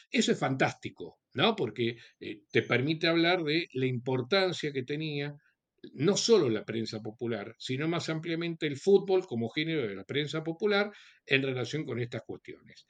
[0.10, 1.56] Eso es fantástico, ¿no?
[1.56, 5.36] Porque eh, te permite hablar de la importancia que tenía
[5.94, 10.44] no solo la prensa popular, sino más ampliamente el fútbol como género de la prensa
[10.44, 10.92] popular
[11.26, 12.86] en relación con estas cuestiones.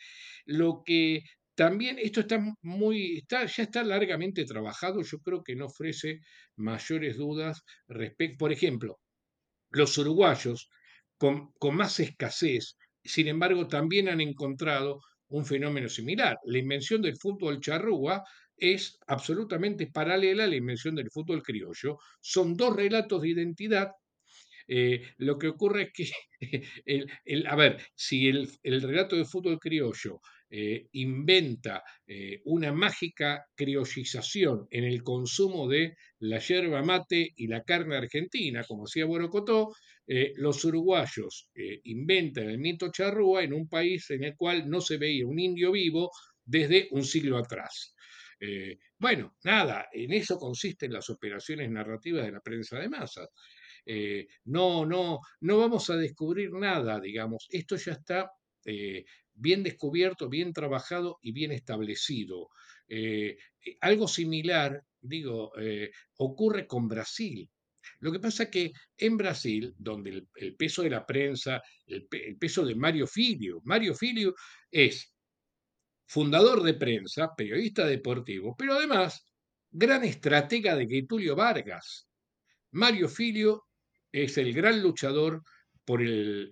[0.46, 1.24] Lo que
[1.58, 6.20] también esto está muy, está, ya está largamente trabajado, yo creo que no ofrece
[6.56, 9.00] mayores dudas respecto, por ejemplo,
[9.72, 10.70] los uruguayos
[11.17, 16.38] con, con más escasez, sin embargo, también han encontrado un fenómeno similar.
[16.46, 18.24] La invención del fútbol charrúa
[18.56, 21.98] es absolutamente paralela a la invención del fútbol criollo.
[22.22, 23.89] Son dos relatos de identidad
[24.67, 26.12] eh, lo que ocurre es que,
[27.25, 33.45] el, a ver, si el, el, relato de fútbol criollo eh, inventa eh, una mágica
[33.56, 39.73] criollización en el consumo de la yerba mate y la carne argentina, como hacía Borocotó,
[40.38, 41.49] los uruguayos
[41.84, 45.73] inventan el mito charrúa en un país en el cual no se veía un indio
[45.73, 46.12] vivo
[46.45, 47.93] desde un siglo atrás.
[48.97, 53.27] bueno, nada, en eso consisten las operaciones narrativas de la prensa de masas.
[53.89, 57.47] Eh, no, no, no vamos a descubrir nada, digamos.
[57.50, 58.30] Esto ya está
[58.65, 62.50] eh, bien descubierto, bien trabajado y bien establecido.
[62.89, 63.38] Eh,
[63.80, 65.54] algo similar, digo,
[66.17, 67.50] ocurre con Brasil.
[68.00, 72.38] Lo que pasa es que en Brasil, donde el, peso de la prensa, el, el,
[72.38, 74.36] peso de Mario Filio, Mario Filio
[74.69, 75.13] es
[76.06, 79.26] fundador de prensa, periodista deportivo, pero además
[79.71, 82.10] gran estratega de Getulio Vargas.
[82.71, 83.66] Mario Filio
[84.23, 85.43] es el gran luchador
[85.86, 86.49] por el,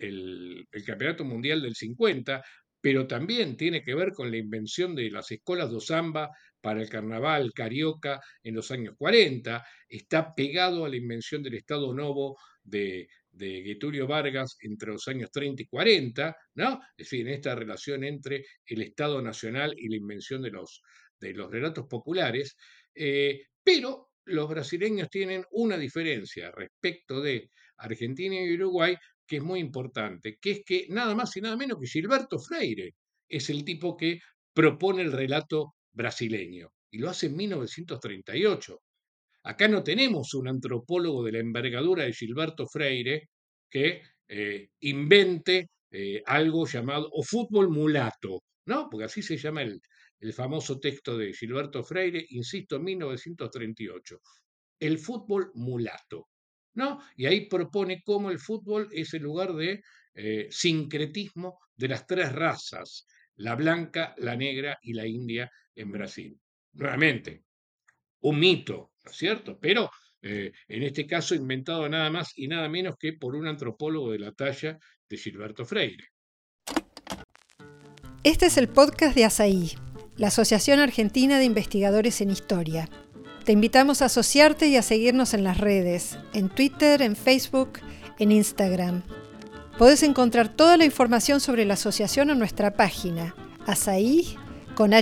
[0.71, 2.43] el, Campeonato Mundial del 50,
[2.79, 6.29] pero también tiene que ver con la invención de las escuelas de samba
[6.61, 11.93] para el carnaval carioca en los años 40, está pegado a la invención del Estado
[11.93, 16.79] Novo de, de Getulio Vargas entre los años 30 y 40, ¿no?
[16.97, 20.81] Es decir, en esta relación entre el Estado Nacional y la invención de los,
[21.19, 22.55] de los relatos populares,
[22.93, 28.95] eh, pero los brasileños tienen una diferencia respecto de Argentina y Uruguay
[29.27, 32.93] que es muy importante, que es que nada más y nada menos que Gilberto Freire
[33.27, 34.19] es el tipo que
[34.53, 38.79] propone el relato brasileño y lo hace en 1938.
[39.43, 43.29] Acá no tenemos un antropólogo de la envergadura de Gilberto Freire
[43.69, 48.87] que eh, invente eh, algo llamado o fútbol mulato, ¿no?
[48.89, 49.81] Porque así se llama el,
[50.19, 54.19] el famoso texto de Gilberto Freire, insisto, 1938.
[54.79, 56.29] El fútbol mulato,
[56.75, 57.01] ¿no?
[57.15, 59.81] Y ahí propone cómo el fútbol es el lugar de
[60.13, 66.39] eh, sincretismo de las tres razas, la blanca, la negra y la india en Brasil.
[66.73, 67.43] Nuevamente,
[68.21, 69.59] un mito, ¿no es cierto?
[69.59, 69.89] Pero
[70.21, 74.19] eh, en este caso inventado nada más y nada menos que por un antropólogo de
[74.19, 76.05] la talla de Gilberto Freire.
[78.23, 79.73] Este es el podcast de ASAI,
[80.17, 82.89] la Asociación Argentina de Investigadores en Historia.
[83.43, 87.79] Te invitamos a asociarte y a seguirnos en las redes, en Twitter, en Facebook,
[88.17, 89.03] en Instagram.
[89.77, 93.35] Podés encontrar toda la información sobre la asociación en nuestra página,
[94.75, 94.93] con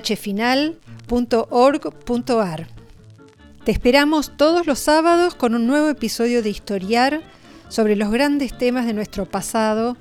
[3.64, 7.22] te esperamos todos los sábados con un nuevo episodio de Historiar
[7.70, 9.96] sobre los grandes temas de nuestro pasado,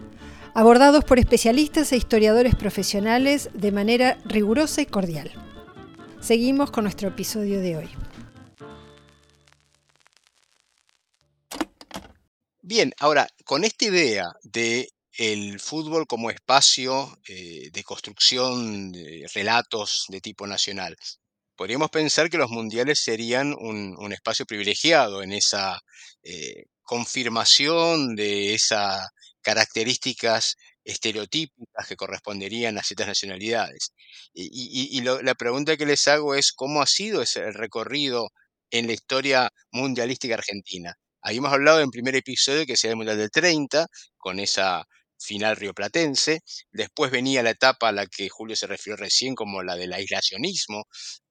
[0.55, 5.33] abordados por especialistas e historiadores profesionales de manera rigurosa y cordial.
[6.21, 7.91] Seguimos con nuestro episodio de hoy.
[12.61, 14.89] Bien, ahora, con esta idea de
[15.19, 20.97] el fútbol como espacio eh, de construcción de relatos de tipo nacional,
[21.57, 25.81] podríamos pensar que los mundiales serían un, espacio privilegiado en esa
[26.23, 29.09] eh, confirmación de esas
[29.43, 33.93] características estereotípicas que corresponderían a ciertas nacionalidades.
[34.35, 38.31] Y, la pregunta que les hago es, ¿cómo ha sido ese recorrido
[38.71, 40.95] en la historia mundialística argentina?
[41.23, 43.87] Habíamos hablado en primer episodio que sería el Mundial del 30,
[44.19, 44.85] con esa
[45.23, 46.41] final rioplatense.
[46.73, 50.85] Después venía la etapa a la que Julio se refirió recién como la del aislacionismo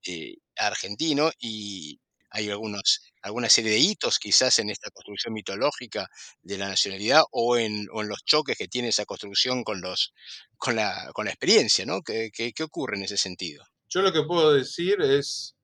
[0.07, 6.09] eh, argentino y hay algunos, alguna serie de hitos quizás en esta construcción mitológica
[6.41, 10.13] de la nacionalidad o en, los choques que tiene esa construcción con, los,
[10.57, 12.01] con, la, con la experiencia, ¿no?
[12.01, 13.63] ¿Qué, qué ocurre en ese sentido?
[13.89, 15.55] Yo lo que puedo decir es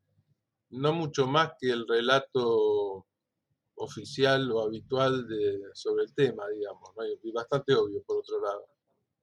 [0.70, 3.06] no mucho más que el relato
[3.76, 6.90] oficial o habitual de, sobre el tema, digamos,
[7.24, 8.68] y bastante obvio por otro lado.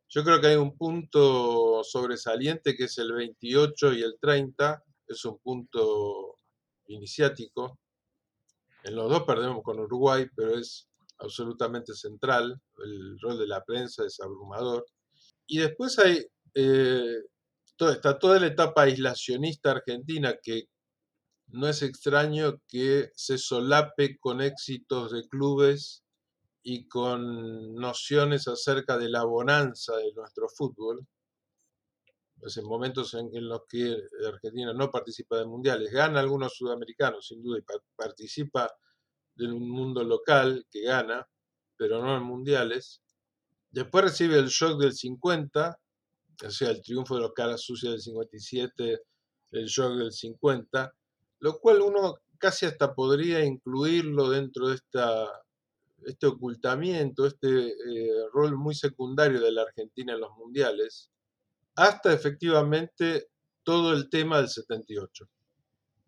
[0.08, 5.24] Yo creo que hay un punto sobresaliente que es el 28 y el 30, es
[5.24, 6.36] un punto
[6.86, 7.80] iniciático.
[8.84, 14.04] En los dos perdemos con Uruguay, pero es absolutamente central, el rol de la prensa
[14.04, 14.84] es abrumador.
[15.46, 17.16] Y después hay, eh,
[17.78, 20.64] está toda la etapa aislacionista argentina que
[21.48, 26.04] no es extraño que se solape con éxitos de clubes
[26.62, 31.06] y con nociones acerca de la bonanza de nuestro fútbol.
[32.44, 33.96] Pues en momentos en, los que
[34.28, 37.64] Argentina no participa de mundiales, gana algunos sudamericanos sin duda y
[37.96, 38.70] participa
[39.34, 41.26] de un mundo local que gana,
[41.74, 43.00] pero no en mundiales.
[43.70, 45.80] Después recibe el shock del 50,
[46.44, 49.00] o sea, el triunfo de los caras sucias del 57,
[49.52, 50.94] el shock del 50,
[51.38, 55.30] lo cual uno casi hasta podría incluirlo dentro de esta,
[56.04, 61.10] este ocultamiento, este eh, rol muy secundario de la Argentina en los mundiales,
[61.76, 63.28] hasta efectivamente
[63.62, 65.28] todo el tema del 78,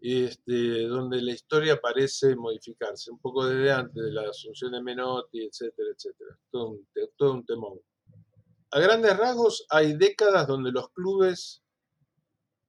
[0.00, 5.44] este, donde la historia parece modificarse, un poco desde antes de la asunción de Menotti,
[5.44, 7.80] etcétera, etcétera, todo un, todo un temón.
[8.70, 11.62] A grandes rasgos hay décadas donde los clubes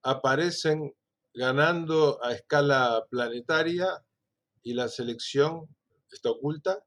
[0.04, 0.94] aparecen
[1.34, 4.04] ganando a escala planetaria
[4.64, 5.68] y la selección
[6.12, 6.84] está oculta,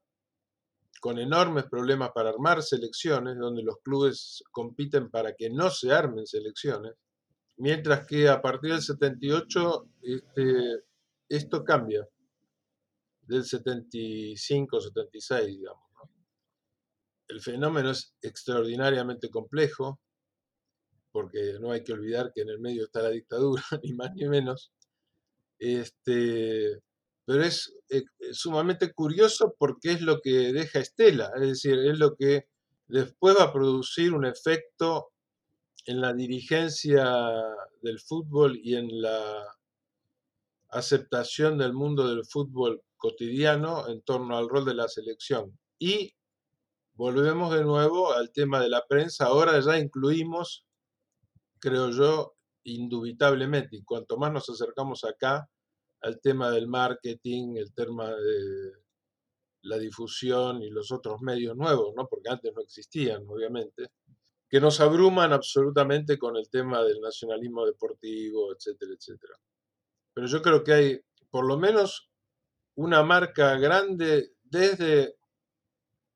[1.01, 6.27] con enormes problemas para armar selecciones, donde los clubes compiten para que no se armen
[6.27, 6.93] selecciones,
[7.57, 10.83] mientras que a partir del 78 este,
[11.27, 12.07] esto cambia,
[13.23, 15.83] del 75, 76, digamos.
[17.27, 19.99] El fenómeno es extraordinariamente complejo,
[21.11, 24.29] porque no hay que olvidar que en el medio está la dictadura, ni más ni
[24.29, 24.71] menos.
[25.57, 26.79] Este,
[27.25, 32.15] pero es eh, sumamente curioso porque es lo que deja Estela, es decir, es lo
[32.15, 32.47] que
[32.87, 35.11] después va a producir un efecto
[35.85, 37.05] en la dirigencia
[37.81, 39.45] del fútbol y en la
[40.69, 45.57] aceptación del mundo del fútbol cotidiano en torno al rol de la selección.
[45.79, 46.13] Y
[46.93, 49.25] volvemos de nuevo al tema de la prensa.
[49.25, 50.65] Ahora ya incluimos,
[51.59, 55.49] creo yo, indubitablemente, y cuanto más nos acercamos acá
[56.01, 58.71] al tema del marketing, el tema de
[59.63, 62.07] la difusión y los otros medios nuevos, ¿no?
[62.07, 63.91] porque antes no existían, obviamente,
[64.49, 69.35] que nos abruman absolutamente con el tema del nacionalismo deportivo, etcétera, etcétera.
[70.13, 70.99] Pero yo creo que hay
[71.29, 72.09] por lo menos
[72.75, 75.15] una marca grande desde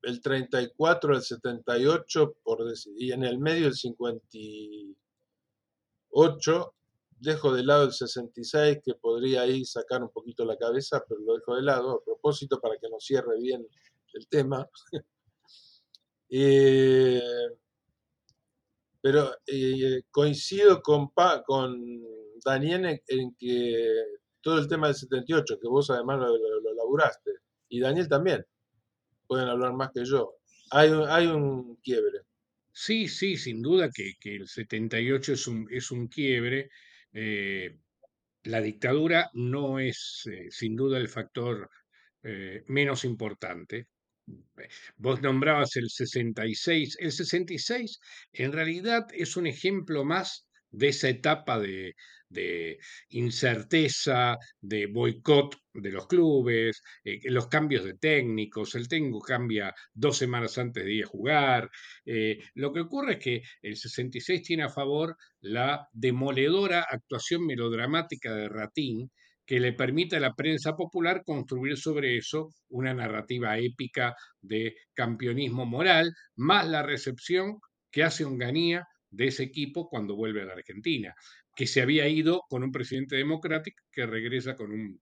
[0.01, 2.65] el 34 al 78 por
[2.97, 4.35] y en el medio el 58
[7.15, 11.35] dejo de lado el 66 que podría ahí sacar un poquito la cabeza pero lo
[11.35, 13.65] dejo de lado a propósito para que nos cierre bien
[14.13, 14.67] el tema
[16.29, 17.21] eh,
[19.01, 21.11] pero eh, coincido con,
[21.45, 22.03] con
[22.43, 23.91] Daniel en, que
[24.41, 27.31] todo el tema del 78 que vos además lo, lo laburaste
[27.69, 28.45] y Daniel también
[29.27, 30.35] pueden hablar más que yo.
[30.71, 32.21] Hay, hay un quiebre.
[32.71, 36.69] Sí, sí, sin duda que, el 78 es un, es un quiebre.
[37.17, 37.79] Eh,
[38.43, 41.69] la dictadura no es eh, sin duda el factor
[42.23, 43.87] eh, menos importante.
[44.97, 46.97] Vos nombrabas el 66.
[46.99, 47.99] El 66
[48.33, 51.95] en realidad es un ejemplo más de esa etapa de,
[52.35, 52.77] de
[53.09, 60.17] incerteza, de boicot de los clubes, eh, los cambios de técnicos, el técnico cambia dos
[60.17, 61.69] semanas antes de ir a jugar.
[62.05, 68.33] Eh, lo que ocurre es que el 66 tiene a favor la demoledora actuación melodramática
[68.35, 69.11] de Ratín,
[69.45, 75.65] que le permite a la prensa popular construir sobre eso una narrativa épica de campeonismo
[75.65, 77.59] moral, más la recepción
[77.91, 81.13] que hace Onganía de ese equipo cuando vuelve a la Argentina
[81.55, 85.01] que se había ido con un presidente democrático que regresa con un,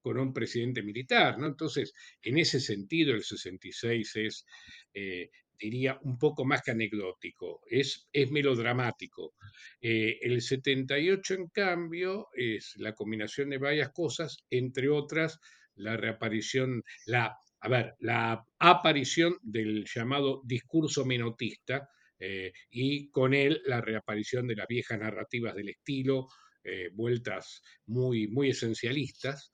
[0.00, 1.38] con un presidente militar.
[1.38, 1.46] ¿no?
[1.46, 4.44] Entonces, en ese sentido, el 66 es,
[4.92, 9.34] eh, diría, un poco más que anecdótico, es, es melodramático.
[9.80, 15.38] Eh, el 78, en cambio, es la combinación de varias cosas, entre otras,
[15.76, 21.88] la reaparición, la, a ver, la aparición del llamado discurso menotista,
[22.24, 26.28] eh, y con él la reaparición de las viejas narrativas del estilo,
[26.62, 29.50] eh, vueltas muy, muy esencialistas.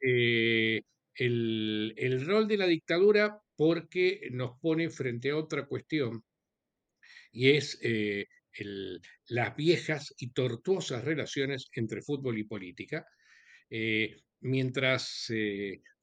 [0.00, 0.80] Eh,
[1.14, 6.24] el, rol de la dictadura porque nos pone frente a otra cuestión
[7.30, 7.78] y es
[9.28, 13.06] las viejas y tortuosas relaciones entre fútbol y política.
[14.40, 15.30] mientras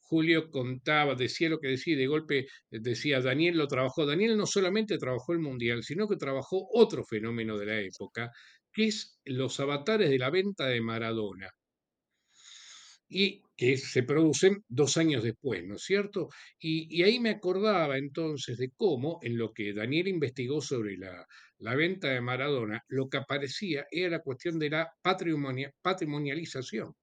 [0.07, 4.05] Julio contaba, decía lo que decía, de golpe decía, Daniel lo trabajó.
[4.05, 8.31] Daniel no solamente trabajó el Mundial, sino que trabajó otro fenómeno de la época,
[8.71, 11.49] que es los avatares de la venta de Maradona.
[13.07, 16.29] Y que se producen dos años después, ¿no es cierto?
[16.59, 21.25] Y, ahí me acordaba entonces de cómo, en lo que Daniel investigó sobre la,
[21.59, 26.93] la venta de Maradona, lo que aparecía era la cuestión de la patrimonialización.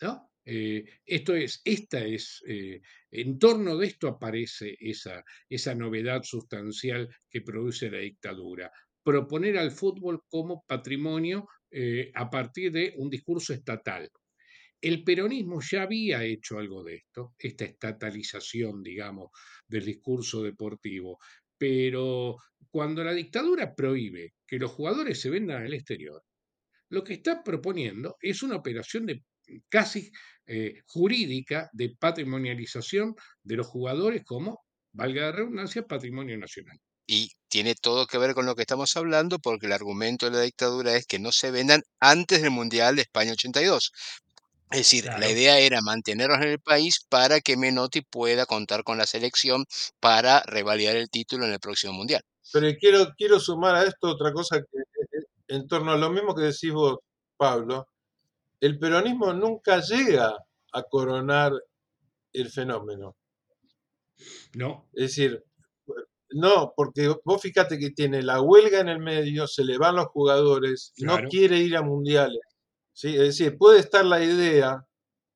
[0.00, 0.31] ¿no?
[0.44, 2.80] Eh, esto es, esta es, eh,
[3.10, 8.70] en torno de esto aparece esa, esa novedad sustancial que produce la dictadura.
[9.04, 14.10] Proponer al fútbol como patrimonio eh, a partir de un discurso estatal.
[14.80, 19.30] El peronismo ya había hecho algo de esto, esta estatalización, digamos,
[19.68, 21.18] del discurso deportivo,
[21.56, 22.36] pero
[22.68, 26.24] cuando la dictadura prohíbe que los jugadores se vendan al exterior,
[26.88, 29.22] lo que está proponiendo es una operación de
[29.68, 30.10] casi
[30.46, 36.78] eh, jurídica de patrimonialización de los jugadores como, valga la redundancia, patrimonio nacional.
[37.06, 40.42] Y tiene todo que ver con lo que estamos hablando porque el argumento de la
[40.42, 43.92] dictadura es que no se vendan antes del Mundial de España 82.
[44.72, 48.96] Es decir, la idea era mantenerlos en el país para que Menotti pueda contar con
[48.96, 49.66] la selección
[50.00, 52.22] para revalidar el título en el próximo Mundial.
[52.52, 56.08] Pero quiero, quiero sumar a esto otra cosa que, eh, eh, en torno a lo
[56.10, 57.00] mismo que decís vos,
[57.36, 57.86] Pablo,
[58.62, 60.38] el peronismo nunca llega
[60.72, 61.52] a coronar
[62.32, 63.16] el fenómeno.
[64.54, 64.88] No.
[64.92, 65.44] Es decir,
[66.30, 70.06] no, porque vos fíjate que tiene la huelga en el medio, se le van los
[70.06, 72.40] jugadores, no quiere ir a mundiales.
[72.92, 73.08] ¿sí?
[73.08, 74.86] Es decir, puede estar la idea,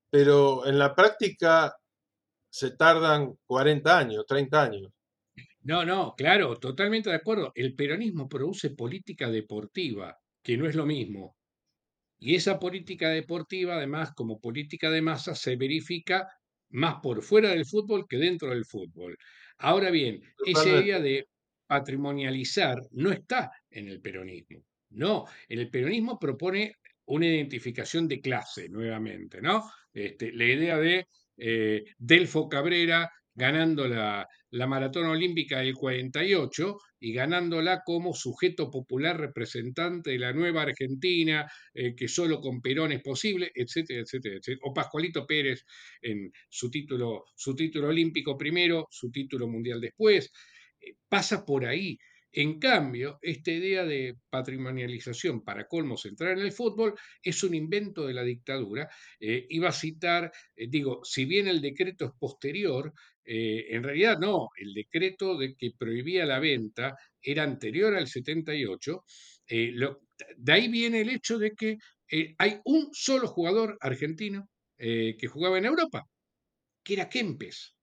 [0.09, 1.75] pero en la práctica
[2.49, 4.93] se tardan 40 años, 30 años.
[5.63, 7.51] No, no, claro, totalmente de acuerdo.
[7.57, 11.36] El peronismo produce política deportiva, que no es lo mismo.
[12.19, 16.29] Y esa política deportiva, además, como política de masa, se verifica
[16.71, 19.17] más por fuera del fútbol que dentro del fútbol.
[19.59, 21.27] Ahora bien, esa idea de
[21.67, 24.65] patrimonializar no está en el peronismo.
[24.91, 26.75] No, en el peronismo propone
[27.07, 29.65] una identificación de clase nuevamente, ¿no?
[29.93, 31.07] Este, la idea de
[31.37, 39.19] eh, Delfo Cabrera ganando la, la maratón olímpica del 48 y ganándola como sujeto popular
[39.21, 44.61] representante de la nueva Argentina, eh, que solo con Perón es posible, etcétera, etcétera, etcétera.
[44.65, 45.65] O Pascualito Pérez
[46.03, 50.33] en su título, su título olímpico primero, su título mundial después.
[50.81, 51.99] Eh, pasa por ahí.
[52.39, 58.07] En cambio, esta idea de patrimonialización para colmo central en el fútbol es un invento
[58.07, 58.91] de la dictadura.
[59.19, 62.93] Eh, iba a citar, eh, digo, si bien el decreto es posterior,
[63.25, 69.03] eh, en realidad no, el decreto de que prohibía la venta era anterior al 78.
[69.73, 70.03] Lo,
[70.37, 71.79] de ahí viene el hecho de que
[72.37, 76.05] hay un solo jugador argentino que jugaba en Europa,
[76.85, 77.75] que era Kempes.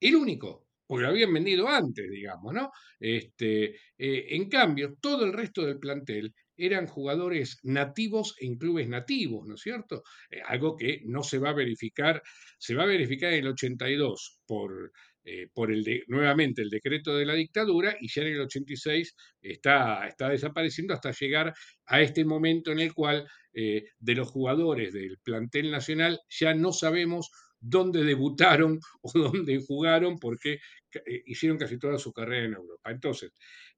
[0.00, 2.72] El único porque lo habían vendido antes, digamos, ¿no?
[2.98, 9.46] Este, eh, en cambio, todo el resto del plantel eran jugadores nativos en clubes nativos,
[9.46, 10.02] ¿no es cierto?
[10.30, 12.22] Eh, algo que no se va a verificar,
[12.58, 14.90] se va a verificar en el 82 por,
[15.24, 19.14] eh, por el de, nuevamente el decreto de la dictadura y ya en el 86
[19.42, 21.52] está, está desapareciendo hasta llegar
[21.84, 27.28] a este momento en el cual de los jugadores del plantel nacional ya no sabemos
[27.60, 30.60] dónde debutaron o dónde jugaron, porque
[30.94, 32.90] eh, hicieron casi toda su carrera en Europa.
[32.90, 33.32] Entonces,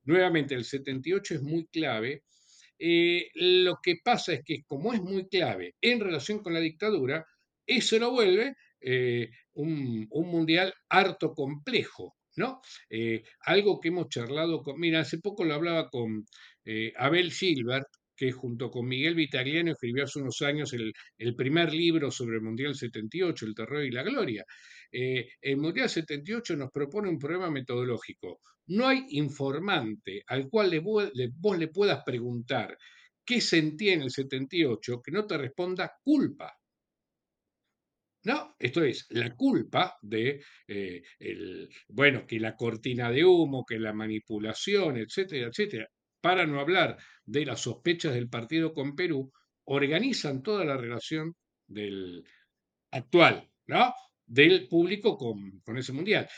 [0.05, 2.24] nuevamente, el 78 es muy clave.
[2.78, 7.26] Eh, lo que pasa es que como es muy clave en relación con la dictadura,
[7.66, 12.62] eso lo vuelve eh, un, mundial harto complejo, ¿no?
[13.41, 16.24] algo que hemos charlado con, mira, hace poco lo hablaba con
[16.97, 17.89] Abel Gilbert,
[18.21, 22.75] que junto con Miguel Vitaliano escribió hace unos años el, primer libro sobre el Mundial
[22.75, 24.45] 78, El terror y la gloria.
[24.93, 28.41] Eh, el Mundial 78 nos propone un problema metodológico.
[28.66, 32.77] No hay informante al cual vos le puedas preguntar
[33.25, 36.53] qué sentía en el 78 que no te responda culpa.
[38.25, 38.55] ¿No?
[38.59, 43.95] Esto es la culpa de, eh, el, bueno, que la cortina de humo, que la
[43.95, 45.89] manipulación, etcétera, etcétera
[46.21, 49.33] para no hablar de las sospechas del partido con Perú,
[49.64, 51.35] organizan toda la relación
[51.66, 52.25] del
[52.91, 53.95] actual, ¿no?
[54.27, 56.29] Del público con, ese mundial.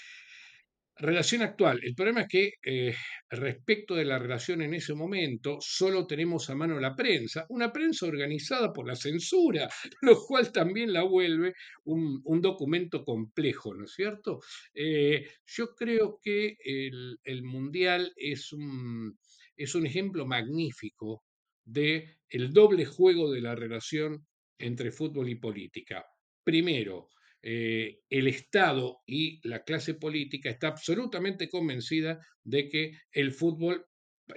[0.96, 1.80] Relación actual.
[1.82, 2.94] El problema es que eh,
[3.30, 8.06] respecto de la relación en ese momento, solo tenemos a mano la prensa, una prensa
[8.06, 9.68] organizada por la censura,
[10.02, 11.54] lo cual también la vuelve
[11.84, 14.40] un, documento complejo, ¿no es cierto?
[14.74, 19.16] Eh, yo creo que el Mundial es un,
[19.56, 21.22] es un ejemplo magnífico
[21.64, 24.26] de el doble juego de la relación
[24.58, 26.04] entre fútbol y política.
[26.44, 27.08] Primero,
[27.42, 33.84] eh, el Estado y la clase política está absolutamente convencida de que el fútbol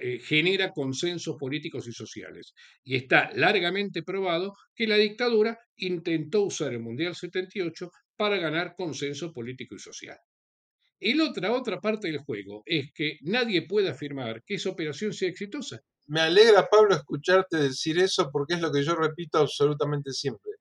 [0.00, 2.52] eh, genera consensos políticos y sociales.
[2.84, 9.32] Y está largamente probado que la dictadura intentó usar el Mundial 78 para ganar consenso
[9.32, 10.18] político y social.
[11.00, 15.28] La otra, otra parte del juego es que nadie puede afirmar que esa operación sea
[15.28, 15.80] exitosa.
[16.06, 20.52] Me alegra, Pablo, escucharte decir eso porque es lo que yo repito absolutamente siempre.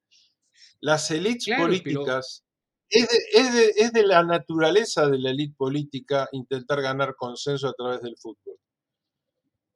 [0.82, 2.44] Las élites políticas,
[2.90, 3.08] es,
[3.54, 8.18] de, es de la naturaleza de la élite política intentar ganar consenso a través del
[8.18, 8.58] fútbol.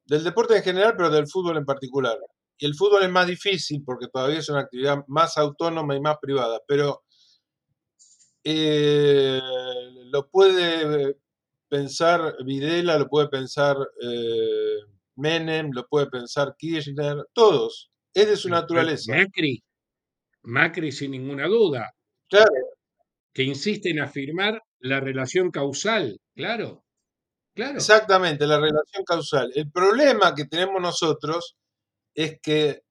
[0.06, 2.18] Del deporte en general, pero del fútbol en particular.
[2.58, 6.18] Y el fútbol es más difícil porque todavía es una actividad más autónoma y más
[6.22, 7.04] privada, pero
[8.44, 9.40] eh,
[10.12, 11.18] lo puede
[11.70, 14.80] pensar Videla, lo puede pensar eh,
[15.16, 17.92] Menem, lo puede pensar Kirchner, todos.
[18.14, 19.16] Es de su naturaleza.
[19.16, 19.62] Macri,
[20.44, 21.92] Macri sin ninguna duda.
[22.30, 22.52] Claro.
[23.34, 26.84] Que insiste en afirmar la relación causal, claro.
[27.56, 27.76] Claro.
[27.76, 29.52] Exactamente, la relación causal.
[29.54, 31.58] El problema que tenemos nosotros
[32.16, 32.84] es que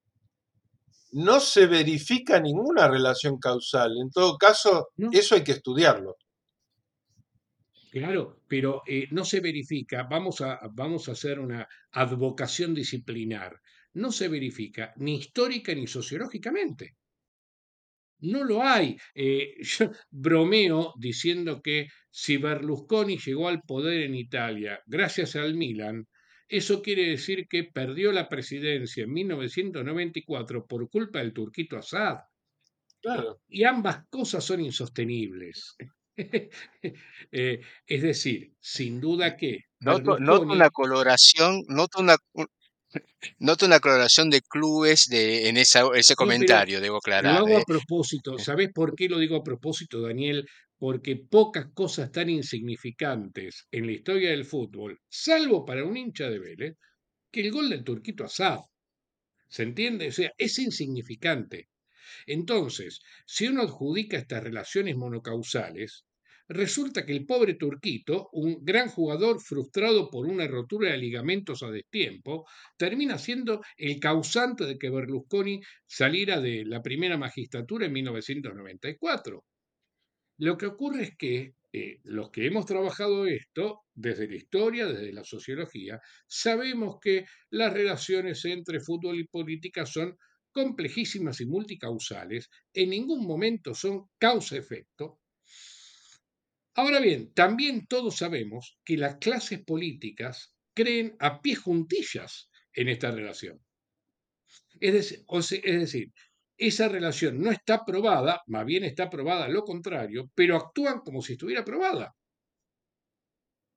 [1.11, 3.97] no se verifica ninguna relación causal.
[4.01, 6.17] En todo caso, eso hay que estudiarlo.
[7.91, 13.59] Claro, pero eh, no se verifica, vamos a, vamos a hacer una advocación disciplinar,
[13.93, 16.97] no se verifica ni histórica ni sociológicamente.
[18.21, 18.97] No lo hay.
[19.15, 26.07] Eh, yo bromeo diciendo que si Berlusconi llegó al poder en Italia gracias al Milan,
[26.49, 32.17] eso quiere decir que perdió la presidencia en 1994 por culpa del turquito Assad.
[33.01, 33.39] Claro.
[33.47, 35.75] Y ambas cosas son insostenibles.
[37.31, 39.59] Eh, es decir, sin duda que...
[39.79, 42.17] Noto, una coloración, noto una,
[43.39, 47.35] noto una coloración de clubes de, en esa, ese comentario, debo aclarar.
[47.35, 47.65] Lo hago a ¿eh?
[47.65, 48.37] propósito.
[48.37, 50.45] ¿Sabes por qué lo digo a propósito, Daniel?
[50.79, 56.39] Porque pocas cosas tan insignificantes en la historia del fútbol, salvo para un hincha de
[56.39, 56.77] Vélez,
[57.29, 58.59] que el gol del Turquito Asad.
[59.49, 60.07] ¿Se entiende?
[60.07, 61.67] O sea, es insignificante.
[62.25, 66.05] Entonces, si uno adjudica estas relaciones monocausales,
[66.47, 71.71] resulta que el pobre Turquito, un gran jugador frustrado por una rotura de ligamentos a
[71.71, 79.43] destiempo, termina siendo el causante de que Berlusconi saliera de la primera magistratura en 1994.
[80.39, 85.11] Lo que ocurre es que eh, los que hemos trabajado esto, desde la historia, desde
[85.11, 90.17] la sociología, sabemos que las relaciones entre fútbol y política son
[90.51, 95.19] complejísimas y multicausales, en ningún momento son causa-efecto.
[96.75, 103.11] Ahora bien, también todos sabemos que las clases políticas creen a pie juntillas en esta
[103.11, 103.59] relación.
[104.79, 105.25] Es decir,
[105.65, 106.13] es decir,
[106.59, 111.33] esa relación no está probada, más bien está probada lo contrario, pero actúan como si
[111.33, 112.13] estuviera probada.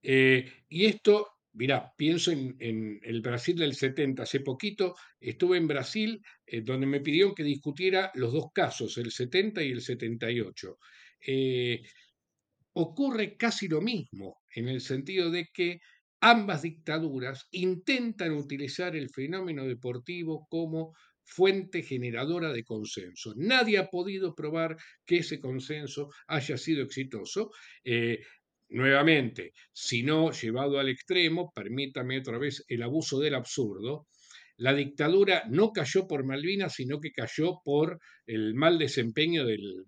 [0.03, 4.23] Eh, y esto Mirá, pienso en, el Brasil del 70.
[4.23, 9.11] Hace poquito estuve en Brasil, eh, donde me pidieron que discutiera los dos casos, el
[9.11, 10.79] 70 y el 78.
[11.27, 11.83] Eh,
[12.73, 15.81] ocurre casi lo mismo, en el sentido de que
[16.21, 20.95] ambas dictaduras intentan utilizar el fenómeno deportivo como
[21.25, 23.33] fuente generadora de consenso.
[23.37, 27.51] Nadie ha podido probar que ese consenso haya sido exitoso.
[27.85, 28.21] Eh,
[28.73, 34.07] Nuevamente, si no llevado al extremo, permítame otra vez el abuso del absurdo,
[34.57, 39.85] la dictadura no cayó por Malvinas, sino que cayó por el mal desempeño, del,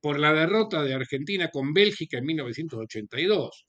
[0.00, 3.64] por la derrota de Argentina con Bélgica en 1982.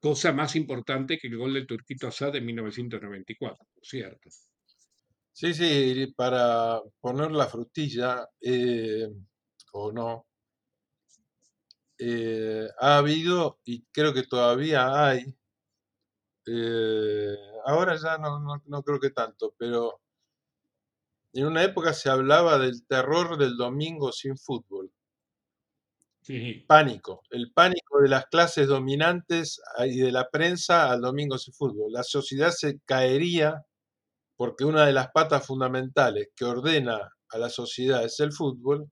[0.00, 4.30] Cosa más importante que el gol del Turquito Assad en 1994, ¿cierto?
[5.38, 9.08] Sí, sí, para poner la frutilla, eh,
[9.72, 10.26] o no,
[11.98, 15.32] eh, ha habido y creo que todavía hay,
[16.46, 17.36] eh,
[17.66, 20.00] ahora ya no, no, creo que tanto, pero
[21.32, 24.90] en una época se hablaba del terror del domingo sin fútbol.
[26.66, 31.92] Pánico, el pánico de las clases dominantes y de la prensa al domingo sin fútbol.
[31.92, 33.64] La sociedad se caería
[34.38, 38.88] porque una de las patas fundamentales que ordena a la sociedad es el fútbol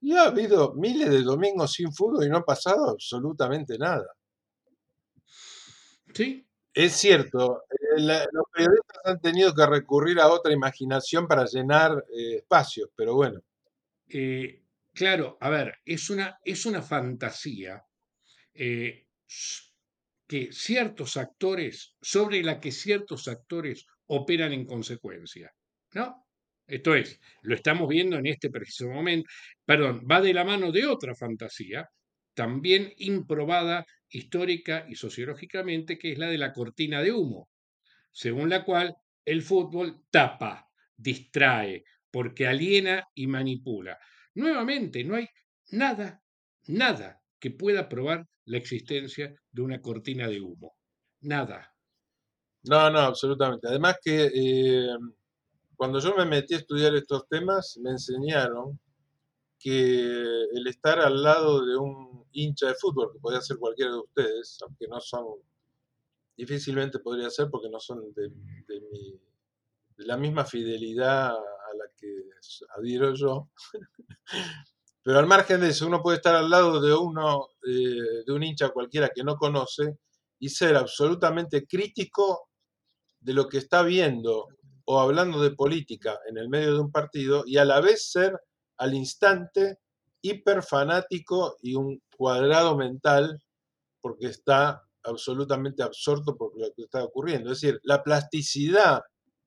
[0.00, 4.04] y ha habido miles de domingos sin fútbol y no ha pasado absolutamente nada.
[6.12, 6.44] Sí.
[6.74, 8.00] Es cierto, eh,
[8.32, 13.40] los periodistas han tenido que recurrir a otra imaginación para llenar eh, espacios, pero bueno.
[14.08, 14.60] Eh,
[14.92, 17.86] claro, a ver, es una, es una fantasía
[18.52, 19.06] que
[20.50, 25.50] ciertos actores, sobre la que ciertos actores operan en consecuencia,
[25.94, 26.24] ¿no?
[26.66, 29.28] Esto es, lo estamos viendo en este preciso momento,
[29.66, 31.88] perdón, va de la mano de otra fantasía,
[32.34, 37.48] también improbada histórica y sociológicamente, que es la de la cortina de humo,
[38.10, 43.98] según la cual el fútbol tapa, distrae, porque aliena y manipula.
[44.34, 45.28] Nuevamente, no hay
[45.72, 46.22] nada,
[46.66, 50.76] nada que pueda probar la existencia de una cortina de humo.
[51.20, 51.73] Nada.
[52.64, 53.68] No, no, absolutamente.
[53.68, 54.96] Además que eh,
[55.76, 58.78] cuando yo me metí a estudiar estos temas, me enseñaron
[59.58, 63.98] que el estar al lado de un hincha de fútbol, que podría ser cualquiera de
[63.98, 65.26] ustedes, aunque no son,
[66.36, 68.30] difícilmente podría ser porque no son de,
[69.98, 72.08] la misma fidelidad a la que
[72.76, 73.48] adhiero yo,
[75.02, 78.42] pero al margen de eso, uno puede estar al lado de uno, eh, de un
[78.42, 79.98] hincha cualquiera que no conoce
[80.38, 82.50] y ser absolutamente crítico
[83.24, 84.48] de lo que está viendo
[84.84, 88.38] o hablando de política en el medio de un partido y a la vez ser
[88.76, 89.78] al instante
[90.20, 93.42] hiperfanático y un cuadrado mental
[94.00, 97.52] porque está absolutamente absorto por lo que está ocurriendo.
[97.52, 99.00] Es decir, la plasticidad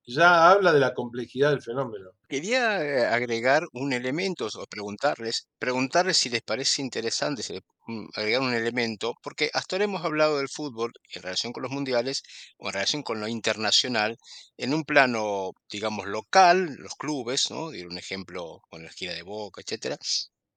[0.05, 2.11] ya habla de la complejidad del fenómeno.
[2.27, 7.76] Quería eh, agregar un elemento o preguntarles, preguntarles si les parece interesante mm,
[8.15, 12.23] agregar un elemento, porque hasta ahora hemos hablado del fútbol en relación con los mundiales
[12.57, 14.17] o en relación con lo internacional,
[14.57, 17.71] en un plano, digamos, local, los clubes, ¿no?
[17.71, 19.97] Dir un ejemplo con la esquina de Boca, etcétera,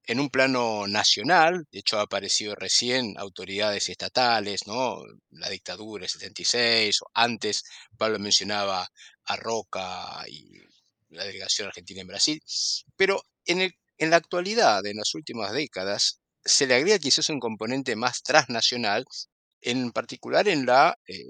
[0.05, 5.03] en un plano nacional, de hecho ha aparecido recién autoridades estatales, ¿no?
[5.31, 7.64] La dictadura del 76, o antes
[7.97, 8.89] Pablo mencionaba
[9.24, 10.59] a Roca y
[11.11, 12.43] la delegación argentina en Brasil,
[12.97, 17.97] pero en, en la actualidad, en las últimas décadas, se le agrega quizás un componente
[17.97, 19.05] más transnacional,
[19.61, 21.24] en particular en la eh,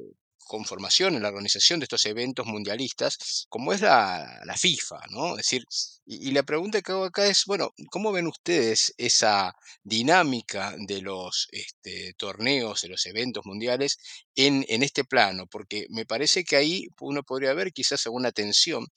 [0.50, 5.30] conformación, en la organización de estos eventos mundialistas, como es la, FIFA, ¿no?
[5.30, 5.64] Es decir,
[6.12, 9.54] y, la pregunta que hago acá es, bueno, ¿cómo ven ustedes esa
[9.84, 13.96] dinámica de los este, torneos, de los eventos mundiales
[14.34, 18.88] en, este plano, porque me parece que ahí uno podría ver quizás alguna tensión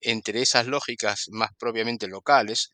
[0.00, 2.70] entre esas lógicas más propiamente locales,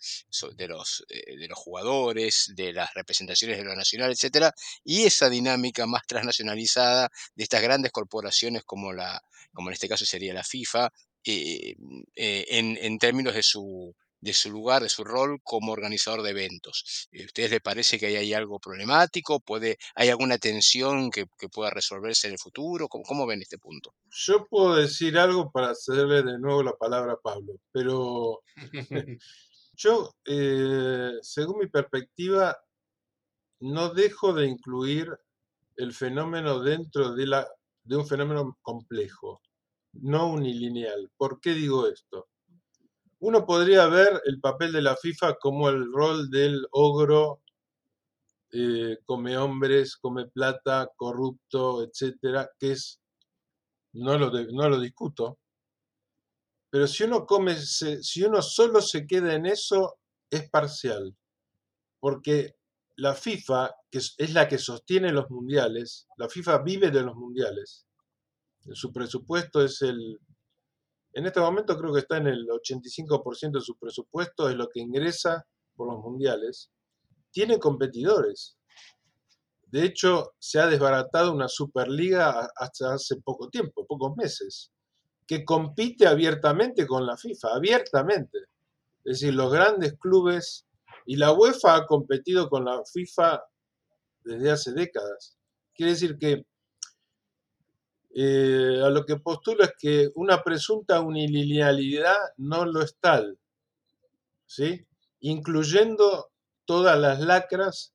[0.56, 4.52] de los, eh, de los jugadores, de las representaciones de lo nacional, etcétera,
[4.84, 9.22] y esa dinámica más transnacionalizada de estas grandes corporaciones como, la,
[9.54, 10.90] como en este caso sería la FIFA,
[11.26, 11.76] eh,
[12.14, 16.30] eh, en, en términos de su de su lugar, de su rol como organizador de
[16.30, 17.08] eventos.
[17.12, 19.40] ¿A ustedes les parece que hay algo problemático?
[19.40, 22.88] ¿Puede, ¿Hay alguna tensión que, pueda resolverse en el futuro?
[22.88, 23.94] ¿Cómo, ven este punto?
[24.10, 28.40] Yo puedo decir algo para cederle de nuevo la palabra a Pablo, pero
[29.76, 32.58] yo, eh, según mi perspectiva,
[33.60, 35.08] no dejo de incluir
[35.76, 37.48] el fenómeno dentro de, la,
[37.84, 39.40] de un fenómeno complejo,
[40.02, 41.10] no unilineal.
[41.16, 42.28] ¿Por qué digo esto?
[43.18, 47.40] Uno podría ver el papel de la FIFA como el rol del ogro,
[48.52, 53.00] eh, come hombres, come plata, corrupto, etcétera, que es,
[53.92, 55.38] no lo, discuto,
[56.70, 57.26] pero si uno,
[58.02, 59.98] si uno solo se queda en eso,
[60.30, 61.16] es parcial,
[61.98, 62.56] porque
[62.96, 67.86] la FIFA, que es la que sostiene los mundiales, la FIFA vive de los mundiales,
[68.72, 70.18] su presupuesto es el
[71.16, 74.80] en este momento creo que está en el 85% de su presupuesto, es lo que
[74.80, 76.70] ingresa por los mundiales.
[77.30, 78.58] Tiene competidores.
[79.62, 84.70] De hecho, se ha desbaratado una Superliga hasta hace poco tiempo, pocos meses,
[85.26, 88.38] que compite abiertamente con la FIFA, abiertamente.
[89.02, 90.66] Es decir, los grandes clubes
[91.06, 93.42] y la UEFA ha competido con la FIFA
[94.22, 95.38] desde hace décadas.
[95.74, 96.44] Quiere decir que
[98.18, 103.38] eh, a lo que postulo es que una presunta unilinealidad no lo es tal,
[104.46, 104.86] ¿sí?
[105.20, 106.30] incluyendo
[106.64, 107.94] todas las lacras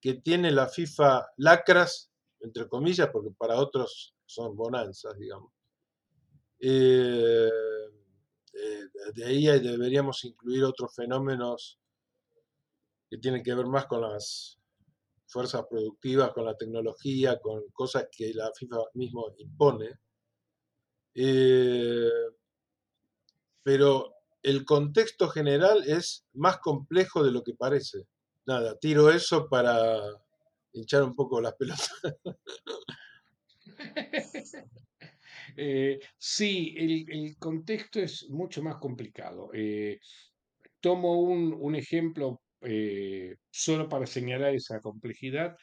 [0.00, 5.52] que tiene la FIFA, lacras, entre comillas, porque para otros son bonanzas, digamos.
[6.58, 7.48] Eh,
[8.54, 8.84] eh,
[9.14, 11.78] de ahí deberíamos incluir otros fenómenos
[13.08, 14.58] que tienen que ver más con las
[15.34, 19.90] fuerzas productivas, con la tecnología, con cosas que la FIFA mismo impone.
[21.12, 22.08] Eh,
[23.64, 24.14] pero
[24.44, 28.06] el contexto general es más complejo de lo que parece.
[28.46, 29.98] Nada, tiro eso para
[30.72, 31.90] hinchar un poco las pelotas.
[35.56, 39.50] Eh, sí, el, contexto es mucho más complicado.
[39.52, 40.00] Eh,
[40.80, 45.56] tomo un, un ejemplo eh, solo para señalar esa complejidad,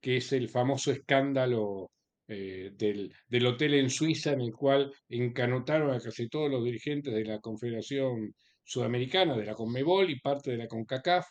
[0.00, 1.90] que es el famoso escándalo
[2.28, 7.14] eh, del, del, hotel en Suiza en el cual encanotaron a casi todos los dirigentes
[7.14, 8.34] de la Confederación
[8.64, 11.26] Sudamericana, de la CONMEBOL y parte de la CONCACAF.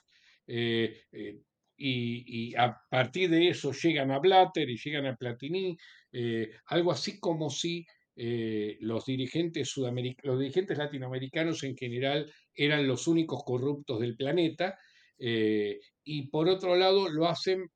[0.48, 1.02] Eh,
[1.78, 5.76] y, a partir de eso llegan a Blatter y llegan a Platini,
[6.68, 14.00] algo así como si los, dirigentes los dirigentes latinoamericanos en general eran los únicos corruptos
[14.00, 14.78] del planeta
[15.24, 17.68] eh, y por otro lado lo hacen,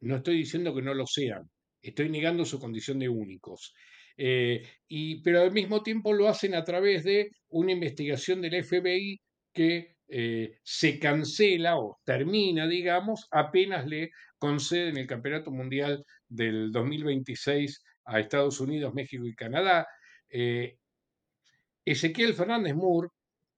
[0.00, 1.48] no estoy diciendo que no lo sean,
[1.80, 3.72] estoy negando su condición de únicos.
[4.16, 9.20] Eh, y, pero al mismo tiempo lo hacen a través de una investigación del FBI
[9.54, 17.80] que eh, se cancela o termina, digamos, apenas le conceden el Campeonato Mundial del 2026
[18.06, 19.86] a Estados Unidos, México y Canadá.
[21.84, 23.08] Ezequiel Fernández Moore,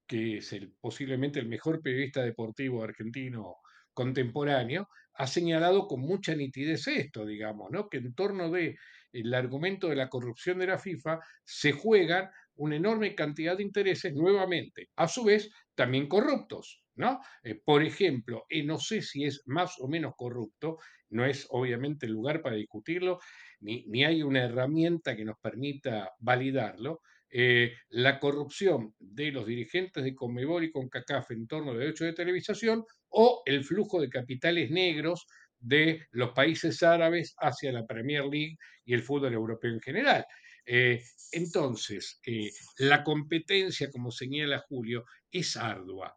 [0.06, 3.56] que es posiblemente el mejor periodista deportivo argentino
[3.92, 7.88] contemporáneo, ha señalado con mucha nitidez esto, digamos, ¿no?
[7.88, 8.76] que en torno del
[9.12, 14.12] el argumento de la corrupción de la FIFA se juegan una enorme cantidad de intereses
[14.12, 16.82] nuevamente, a su vez también corruptos.
[16.96, 17.20] ¿no?
[17.42, 20.78] Eh, por ejemplo, eh, no sé si es más o menos corrupto,
[21.10, 23.18] no es obviamente el lugar para discutirlo,
[23.60, 27.00] ni, ni hay una herramienta que nos permita validarlo,
[27.36, 32.12] eh, la corrupción de los dirigentes de Conmebol y CONCACAF en torno al derecho de
[32.12, 35.26] televisación o el flujo de capitales negros
[35.58, 40.24] de los países árabes hacia la Premier League y el fútbol europeo en general.
[40.64, 46.16] Eh, entonces, eh, la competencia, como señala Julio, es ardua.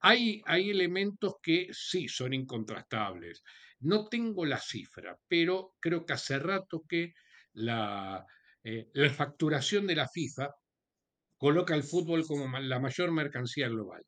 [0.00, 3.44] Hay, hay elementos que sí son incontrastables.
[3.78, 7.12] No tengo la cifra, pero creo que hace rato que
[7.52, 8.26] la,
[8.70, 10.50] eh, la facturación de la FIFA
[11.38, 14.02] coloca el fútbol como la mayor mercancía global.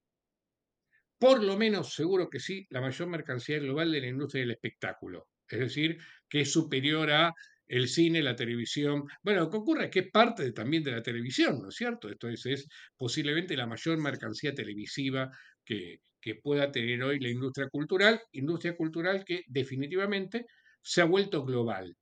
[1.18, 5.28] Por lo menos, seguro que sí, la mayor mercancía global de la industria del espectáculo.
[5.48, 5.98] Es decir,
[6.28, 7.32] que es superior a
[7.66, 9.04] el cine, la televisión.
[9.22, 12.08] Bueno, lo que ocurre es que es parte también de la televisión, ¿no es cierto?
[12.08, 15.30] Esto es, es posiblemente la mayor mercancía televisiva
[15.64, 20.46] que, que pueda tener hoy la industria cultural, industria cultural que definitivamente
[20.80, 21.94] se ha vuelto global.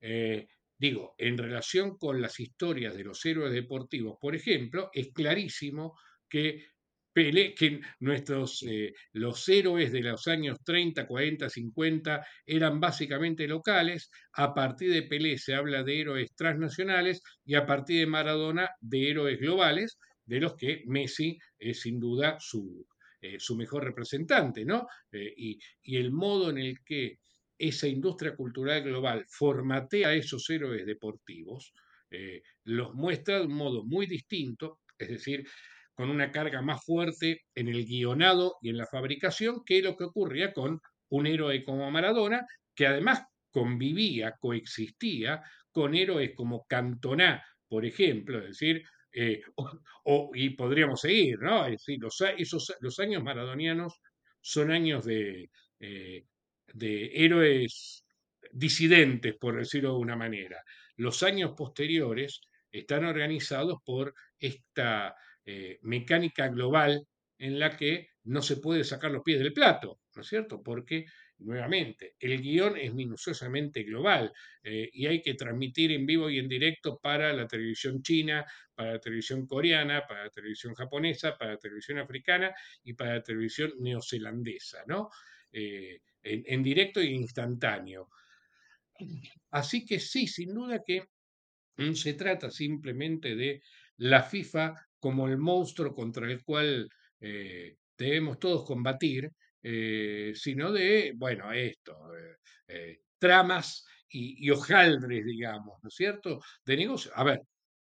[0.00, 0.46] eh,
[0.78, 5.94] digo, en relación con las historias de los héroes deportivos, por ejemplo, es clarísimo
[6.28, 6.66] que
[7.14, 14.54] que nuestros, eh, los héroes de los años 30, 40, 50 eran básicamente locales, a
[14.54, 19.40] partir de Pelé se habla de héroes transnacionales y a partir de Maradona de héroes
[19.40, 22.86] globales, de los que Messi es sin duda su,
[23.20, 24.86] eh, su mejor representante, ¿no?
[25.10, 27.18] Eh, y, y el modo en el que
[27.58, 31.72] esa industria cultural global formatea a esos héroes deportivos,
[32.64, 35.44] los muestra de un modo muy distinto, es decir,
[35.98, 40.04] con una carga más fuerte en el guionado y en la fabricación que lo que
[40.04, 45.42] ocurría con un héroe como Maradona, que además convivía, coexistía
[45.72, 49.42] con héroes como Cantona, por ejemplo, es decir, eh,
[50.04, 51.64] o, y podríamos seguir, ¿no?
[51.66, 54.00] Es decir, los, esos, los años maradonianos
[54.40, 55.50] son años de,
[55.80, 56.24] eh,
[56.72, 58.04] de héroes
[58.52, 60.62] disidentes, por decirlo de una manera.
[60.96, 62.40] Los años posteriores
[62.70, 65.14] están organizados por esta
[65.44, 67.06] eh, mecánica global
[67.38, 70.62] en la que no se puede sacar los pies del plato, ¿no es cierto?
[70.62, 71.06] Porque,
[71.38, 76.48] nuevamente, el guion es minuciosamente global eh, y hay que transmitir en vivo y en
[76.48, 78.44] directo para la televisión china,
[78.74, 82.52] para la televisión coreana, para la televisión japonesa, para la televisión africana
[82.82, 85.08] y para la televisión neozelandesa, ¿no?
[85.52, 86.00] Eh,
[86.46, 88.08] en, directo e instantáneo.
[89.50, 91.04] Así que sí, sin duda que
[91.76, 93.62] mm, se trata simplemente de
[93.98, 96.88] la FIFA como el monstruo contra el cual
[97.20, 99.30] eh, debemos todos combatir,
[99.62, 101.96] eh, sino de, bueno, esto,
[102.68, 107.10] eh, tramas y, hojaldres, digamos, ¿no es cierto?, de negocio.
[107.14, 107.40] A ver,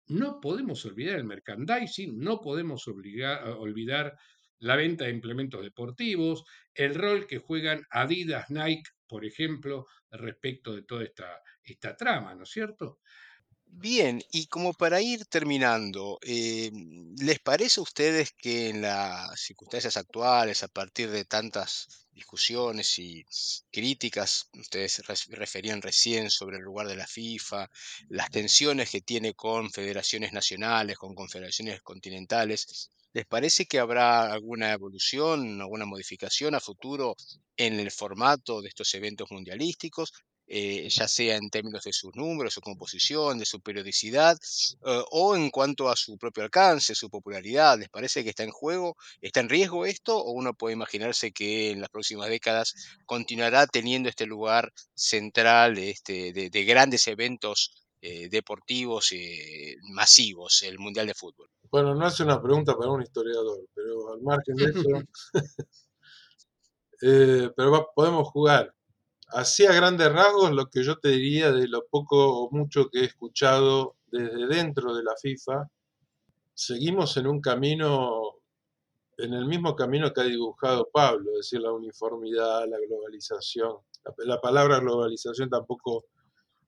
[0.07, 4.13] no podemos olvidar el merchandising, no podemos olvidar
[4.59, 6.43] la venta de implementos deportivos,
[6.73, 12.43] el rol que juegan Adidas, Nike, por ejemplo, respecto de toda esta, esta trama, ¿no
[12.43, 12.99] es cierto?
[13.67, 16.71] Bien, y como para ir terminando, eh,
[17.19, 23.25] ¿les parece a ustedes que en las circunstancias actuales, a partir de tantas discusiones y
[23.71, 27.69] críticas, ustedes referían recién sobre el lugar de la FIFA,
[28.07, 34.71] las tensiones que tiene con federaciones nacionales, con confederaciones continentales, ¿les parece que habrá alguna
[34.71, 37.15] evolución, alguna modificación a futuro
[37.57, 40.13] en el formato de estos eventos mundialísticos?
[40.47, 44.37] Eh, ya sea en términos de sus números, su composición, de su periodicidad,
[44.85, 47.79] eh, o en cuanto a su propio alcance, su popularidad.
[47.79, 51.71] ¿Les parece que está en juego, está en riesgo esto, o uno puede imaginarse que
[51.71, 52.75] en las próximas décadas
[53.07, 59.13] continuará teniendo este lugar central este, de, grandes eventos eh, deportivos
[59.93, 61.49] masivos, el Mundial de Fútbol?
[61.71, 64.83] Bueno, no hace una pregunta para un historiador, pero al margen de eso,
[67.55, 68.75] pero podemos jugar
[69.27, 72.99] así a grandes rasgos lo que yo te diría de lo poco o mucho que
[72.99, 75.69] he escuchado desde dentro de la FIFA,
[76.53, 78.35] seguimos en un camino,
[79.17, 83.77] en el mismo camino que ha dibujado Pablo, es decir, la uniformidad, la globalización.
[84.19, 86.05] La, palabra globalización tampoco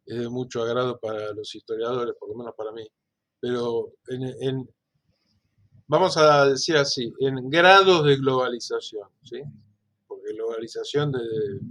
[0.05, 2.87] es de mucho agrado para los historiadores, por lo menos para mí,
[3.39, 4.67] pero en,
[5.87, 9.41] vamos a decir así, en grados de globalización, ¿sí?
[10.33, 11.19] Globalización de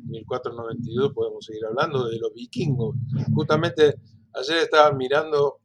[0.09, 2.97] 1492 podemos seguir hablando de los vikingos.
[3.35, 3.95] Justamente
[4.35, 5.61] ayer estaba mirando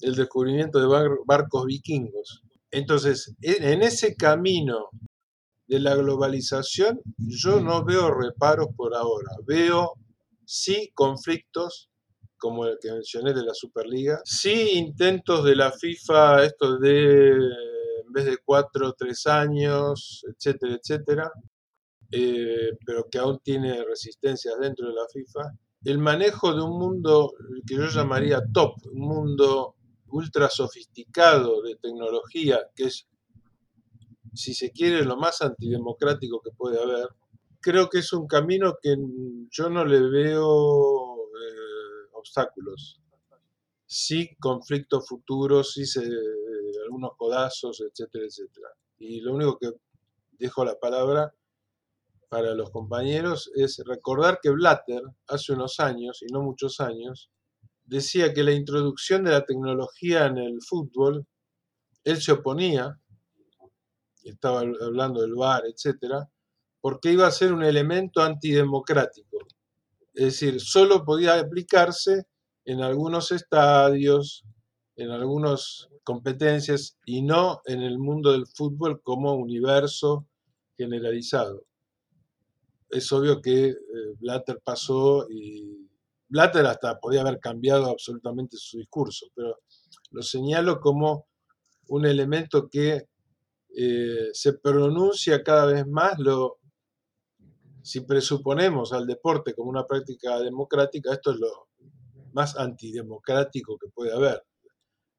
[0.00, 2.42] el descubrimiento de barcos vikingos.
[2.70, 4.90] Entonces, en ese camino
[5.66, 9.30] de la globalización, yo no veo reparos por ahora.
[9.46, 9.94] Veo
[10.44, 11.90] sí conflictos,
[12.38, 18.12] como el que mencioné de la Superliga, sí intentos de la FIFA, esto de en
[18.12, 21.32] vez de cuatro, tres años, etcétera, etcétera.
[22.10, 25.52] Eh, pero que aún tiene resistencias dentro de la FIFA,
[25.84, 27.34] el manejo de un mundo
[27.66, 29.74] que yo llamaría top, un mundo
[30.08, 33.06] ultra sofisticado de tecnología, que es,
[34.34, 37.08] si se quiere, lo más antidemocrático que puede haber,
[37.60, 38.96] creo que es un camino que
[39.50, 43.00] yo no le veo eh, obstáculos.
[43.86, 46.02] Sí conflictos futuros, sí se,
[46.84, 48.68] algunos codazos, etcétera, etcétera.
[48.98, 49.72] Y lo único que
[50.38, 51.34] dejo la palabra
[52.28, 57.30] para los compañeros es recordar que Blatter hace unos años, y no muchos años,
[57.84, 61.26] decía que la introducción de la tecnología en el fútbol,
[62.04, 63.00] él se oponía,
[64.24, 66.28] estaba hablando del VAR, etcétera,
[66.80, 69.38] porque iba a ser un elemento antidemocrático.
[70.14, 72.26] Es decir, solo podía aplicarse
[72.64, 74.44] en algunos estadios,
[74.96, 80.26] en algunas competencias y no en el mundo del fútbol como universo
[80.76, 81.67] generalizado
[82.90, 83.76] es obvio que eh,
[84.18, 85.88] Blatter pasó y
[86.28, 89.58] Blatter hasta podía haber cambiado absolutamente su discurso, pero
[90.10, 91.26] lo señalo como
[91.88, 93.08] un elemento que
[93.76, 96.18] eh, se pronuncia cada vez más.
[96.18, 96.58] Lo,
[97.82, 101.68] si presuponemos al deporte como una práctica democrática, esto es lo
[102.32, 104.42] más antidemocrático que puede haber.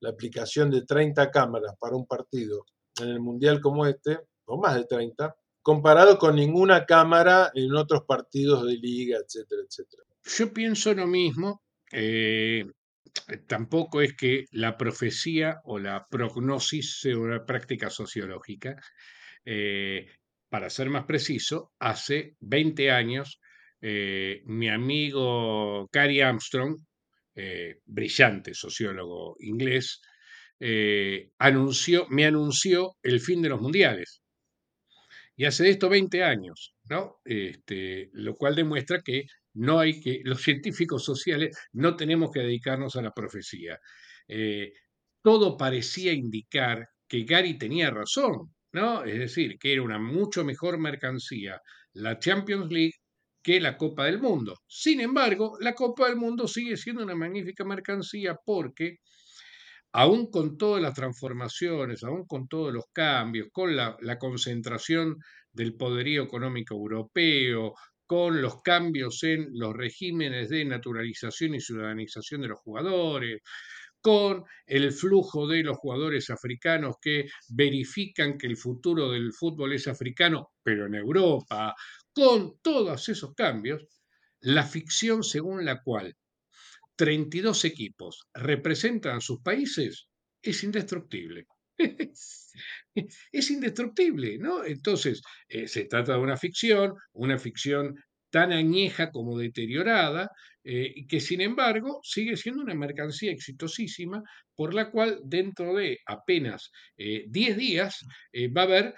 [0.02, 2.66] La aplicación de 30 cámaras para un partido
[3.02, 8.04] en el Mundial como este, o más de 30, comparado con ninguna cámara en otros
[8.08, 10.04] partidos de liga, etcétera, etcétera.
[10.24, 11.62] Yo pienso lo mismo.
[11.92, 12.66] Eh,
[13.48, 18.76] tampoco es que la profecía o la prognosis sea una práctica sociológica.
[19.46, 20.08] Eh,
[20.50, 23.40] para ser más preciso, hace 20 años,
[23.82, 26.78] eh, mi amigo Cary Armstrong,
[27.86, 30.02] brillante sociólogo inglés,
[31.38, 34.19] anunció, me anunció el fin de los mundiales.
[35.40, 37.22] Y hace de esto 20 años, ¿no?
[37.24, 39.24] Este, lo cual demuestra que
[39.54, 43.80] no hay que, los científicos sociales no tenemos que dedicarnos a la profecía.
[44.28, 44.74] Eh,
[45.24, 49.06] todo parecía indicar que Gary tenía razón, ¿no?
[49.06, 51.62] Es decir, que era una mucho mejor mercancía
[51.94, 52.96] la Champions League
[53.42, 54.58] que la Copa del Mundo.
[54.68, 58.98] Sin embargo, la Copa del Mundo sigue siendo una magnífica mercancía porque
[59.92, 65.18] aún con todas las transformaciones, aún con todos los cambios, con la, concentración
[65.52, 67.74] del poderío económico europeo,
[68.06, 73.42] con los cambios en los regímenes de naturalización y ciudadanización de los jugadores,
[74.02, 79.88] con el flujo de los jugadores africanos que verifican que el futuro del fútbol es
[79.88, 81.76] africano, pero en Europa,
[82.14, 83.86] con todos esos cambios,
[84.42, 86.16] la ficción según la cual
[87.00, 90.10] 32 equipos representan a sus países,
[90.42, 91.46] es indestructible.
[93.32, 94.66] es indestructible, ¿no?
[94.66, 97.96] Entonces, eh, se trata de una ficción, una ficción
[98.30, 100.30] tan añeja como deteriorada,
[100.62, 104.22] eh, que sin embargo sigue siendo una mercancía exitosísima,
[104.54, 108.06] por la cual dentro de apenas 10 eh, días
[108.56, 108.94] va a haber,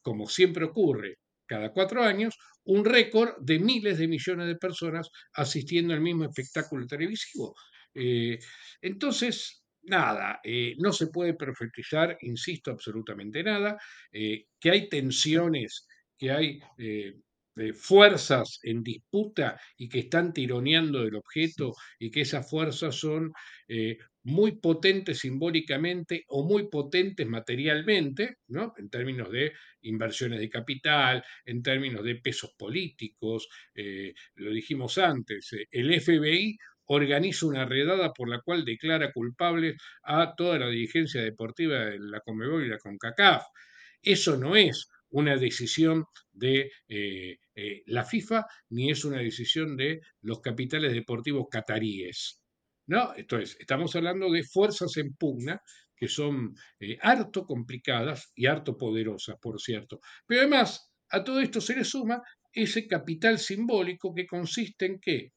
[0.00, 1.18] como siempre ocurre
[1.50, 6.86] cada cuatro años, un récord de miles de millones de personas asistiendo al mismo espectáculo
[6.86, 7.56] televisivo.
[7.92, 8.38] Eh,
[8.80, 13.76] entonces, nada, eh, no se puede profetizar, insisto, absolutamente nada,
[14.12, 16.60] eh, que hay tensiones, que hay
[17.74, 23.32] fuerzas en disputa y que están tironeando el objeto y que esas fuerzas son
[24.24, 28.74] muy potentes simbólicamente o muy potentes materialmente, ¿no?
[28.76, 35.52] en términos de inversiones de capital, en términos de pesos políticos, eh, lo dijimos antes,
[35.52, 41.22] eh, el FBI organiza una redada por la cual declara culpable a toda la dirigencia
[41.22, 43.44] deportiva de la Comebol y la CONCACAF.
[44.02, 47.38] Eso no es una decisión de eh,
[47.86, 52.40] la FIFA ni es una decisión de los capitales deportivos cataríes.
[52.86, 53.14] ¿no?
[53.16, 55.62] Entonces, estamos hablando de fuerzas en pugna
[56.00, 60.00] que son eh, harto complicadas y harto poderosas, por cierto.
[60.26, 65.32] Pero además, a todo esto se le suma ese capital simbólico que consiste en que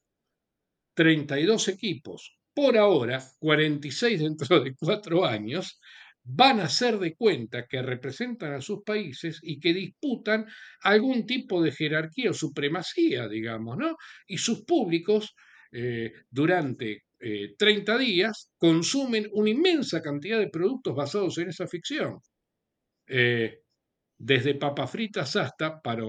[0.94, 5.78] 32 equipos, por ahora, 46 dentro de cuatro años,
[6.24, 10.46] van a ser de cuenta que representan a sus países y que disputan
[10.80, 13.96] algún tipo de jerarquía o supremacía, digamos, ¿no?
[14.26, 15.34] Y sus públicos
[15.70, 17.02] eh, durante
[17.58, 22.20] 30 eh, días consumen una inmensa cantidad de productos basados en esa ficción.
[23.06, 23.58] Eh,
[24.16, 26.04] desde papas fritas hasta, para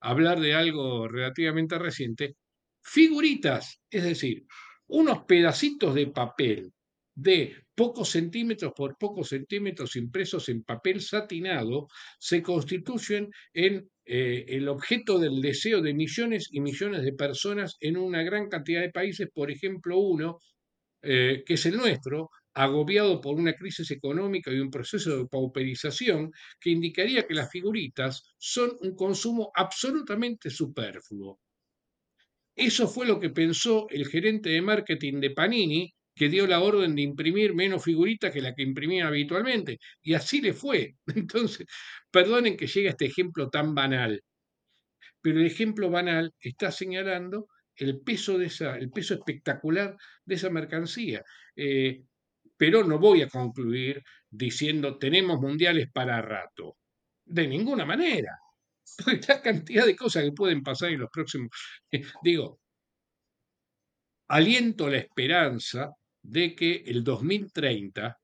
[0.00, 2.36] hablar de algo relativamente reciente,
[2.82, 4.44] figuritas, es decir,
[4.86, 6.73] unos pedacitos de papel
[7.14, 11.88] de pocos centímetros por pocos centímetros impresos en papel satinado
[12.18, 17.96] se constituyen en eh, el objeto del deseo de millones y millones de personas en
[17.96, 20.38] una gran cantidad de países, por ejemplo uno,
[21.02, 26.32] eh, que es el nuestro, agobiado por una crisis económica y un proceso de pauperización
[26.60, 31.40] que indicaría que las figuritas son un consumo absolutamente superfluo.
[32.56, 36.94] Eso fue lo que pensó el gerente de marketing de Panini que dio la orden
[36.94, 39.78] de imprimir menos figuritas que la que imprimía habitualmente.
[40.02, 40.96] Y así le fue.
[41.14, 41.66] Entonces,
[42.10, 44.22] perdonen que llegue este ejemplo tan banal,
[45.20, 50.50] pero el ejemplo banal está señalando el peso, de esa, el peso espectacular de esa
[50.50, 51.22] mercancía.
[51.56, 52.02] Eh,
[52.56, 56.76] pero no voy a concluir diciendo tenemos mundiales para rato.
[57.24, 58.38] De ninguna manera.
[59.28, 61.50] La cantidad de cosas que pueden pasar en los próximos.
[62.22, 62.60] digo,
[64.28, 65.90] aliento la esperanza
[66.24, 68.18] de que el 2030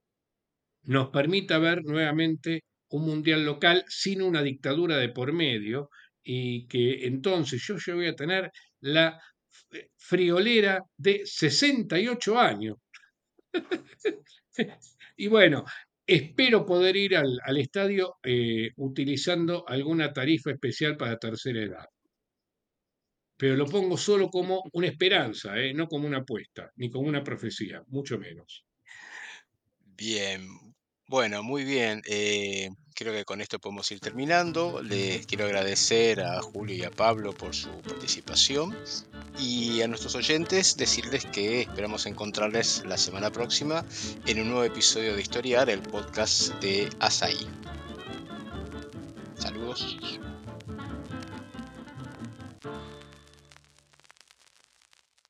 [0.83, 5.89] nos permita ver nuevamente un mundial local sin una dictadura de por medio
[6.23, 9.21] y que entonces yo, yo voy a tener la
[9.97, 12.77] friolera de 68 años.
[15.17, 15.63] y bueno,
[16.05, 21.85] espero poder ir al, al estadio eh, utilizando alguna tarifa especial para tercera edad.
[23.41, 27.23] Pero lo pongo solo como una esperanza, eh, no como una apuesta, ni como una
[27.23, 28.67] profecía, mucho menos.
[29.97, 30.47] Bien,
[31.07, 32.03] bueno, muy bien.
[32.05, 34.83] eh, creo que con esto podemos ir terminando.
[34.83, 38.77] Les quiero agradecer a Julio y a Pablo por su participación
[39.39, 43.83] y a nuestros oyentes decirles que esperamos encontrarles la semana próxima
[44.27, 47.47] en un nuevo episodio de Historiar, el podcast de Asaí.
[49.33, 49.97] Saludos.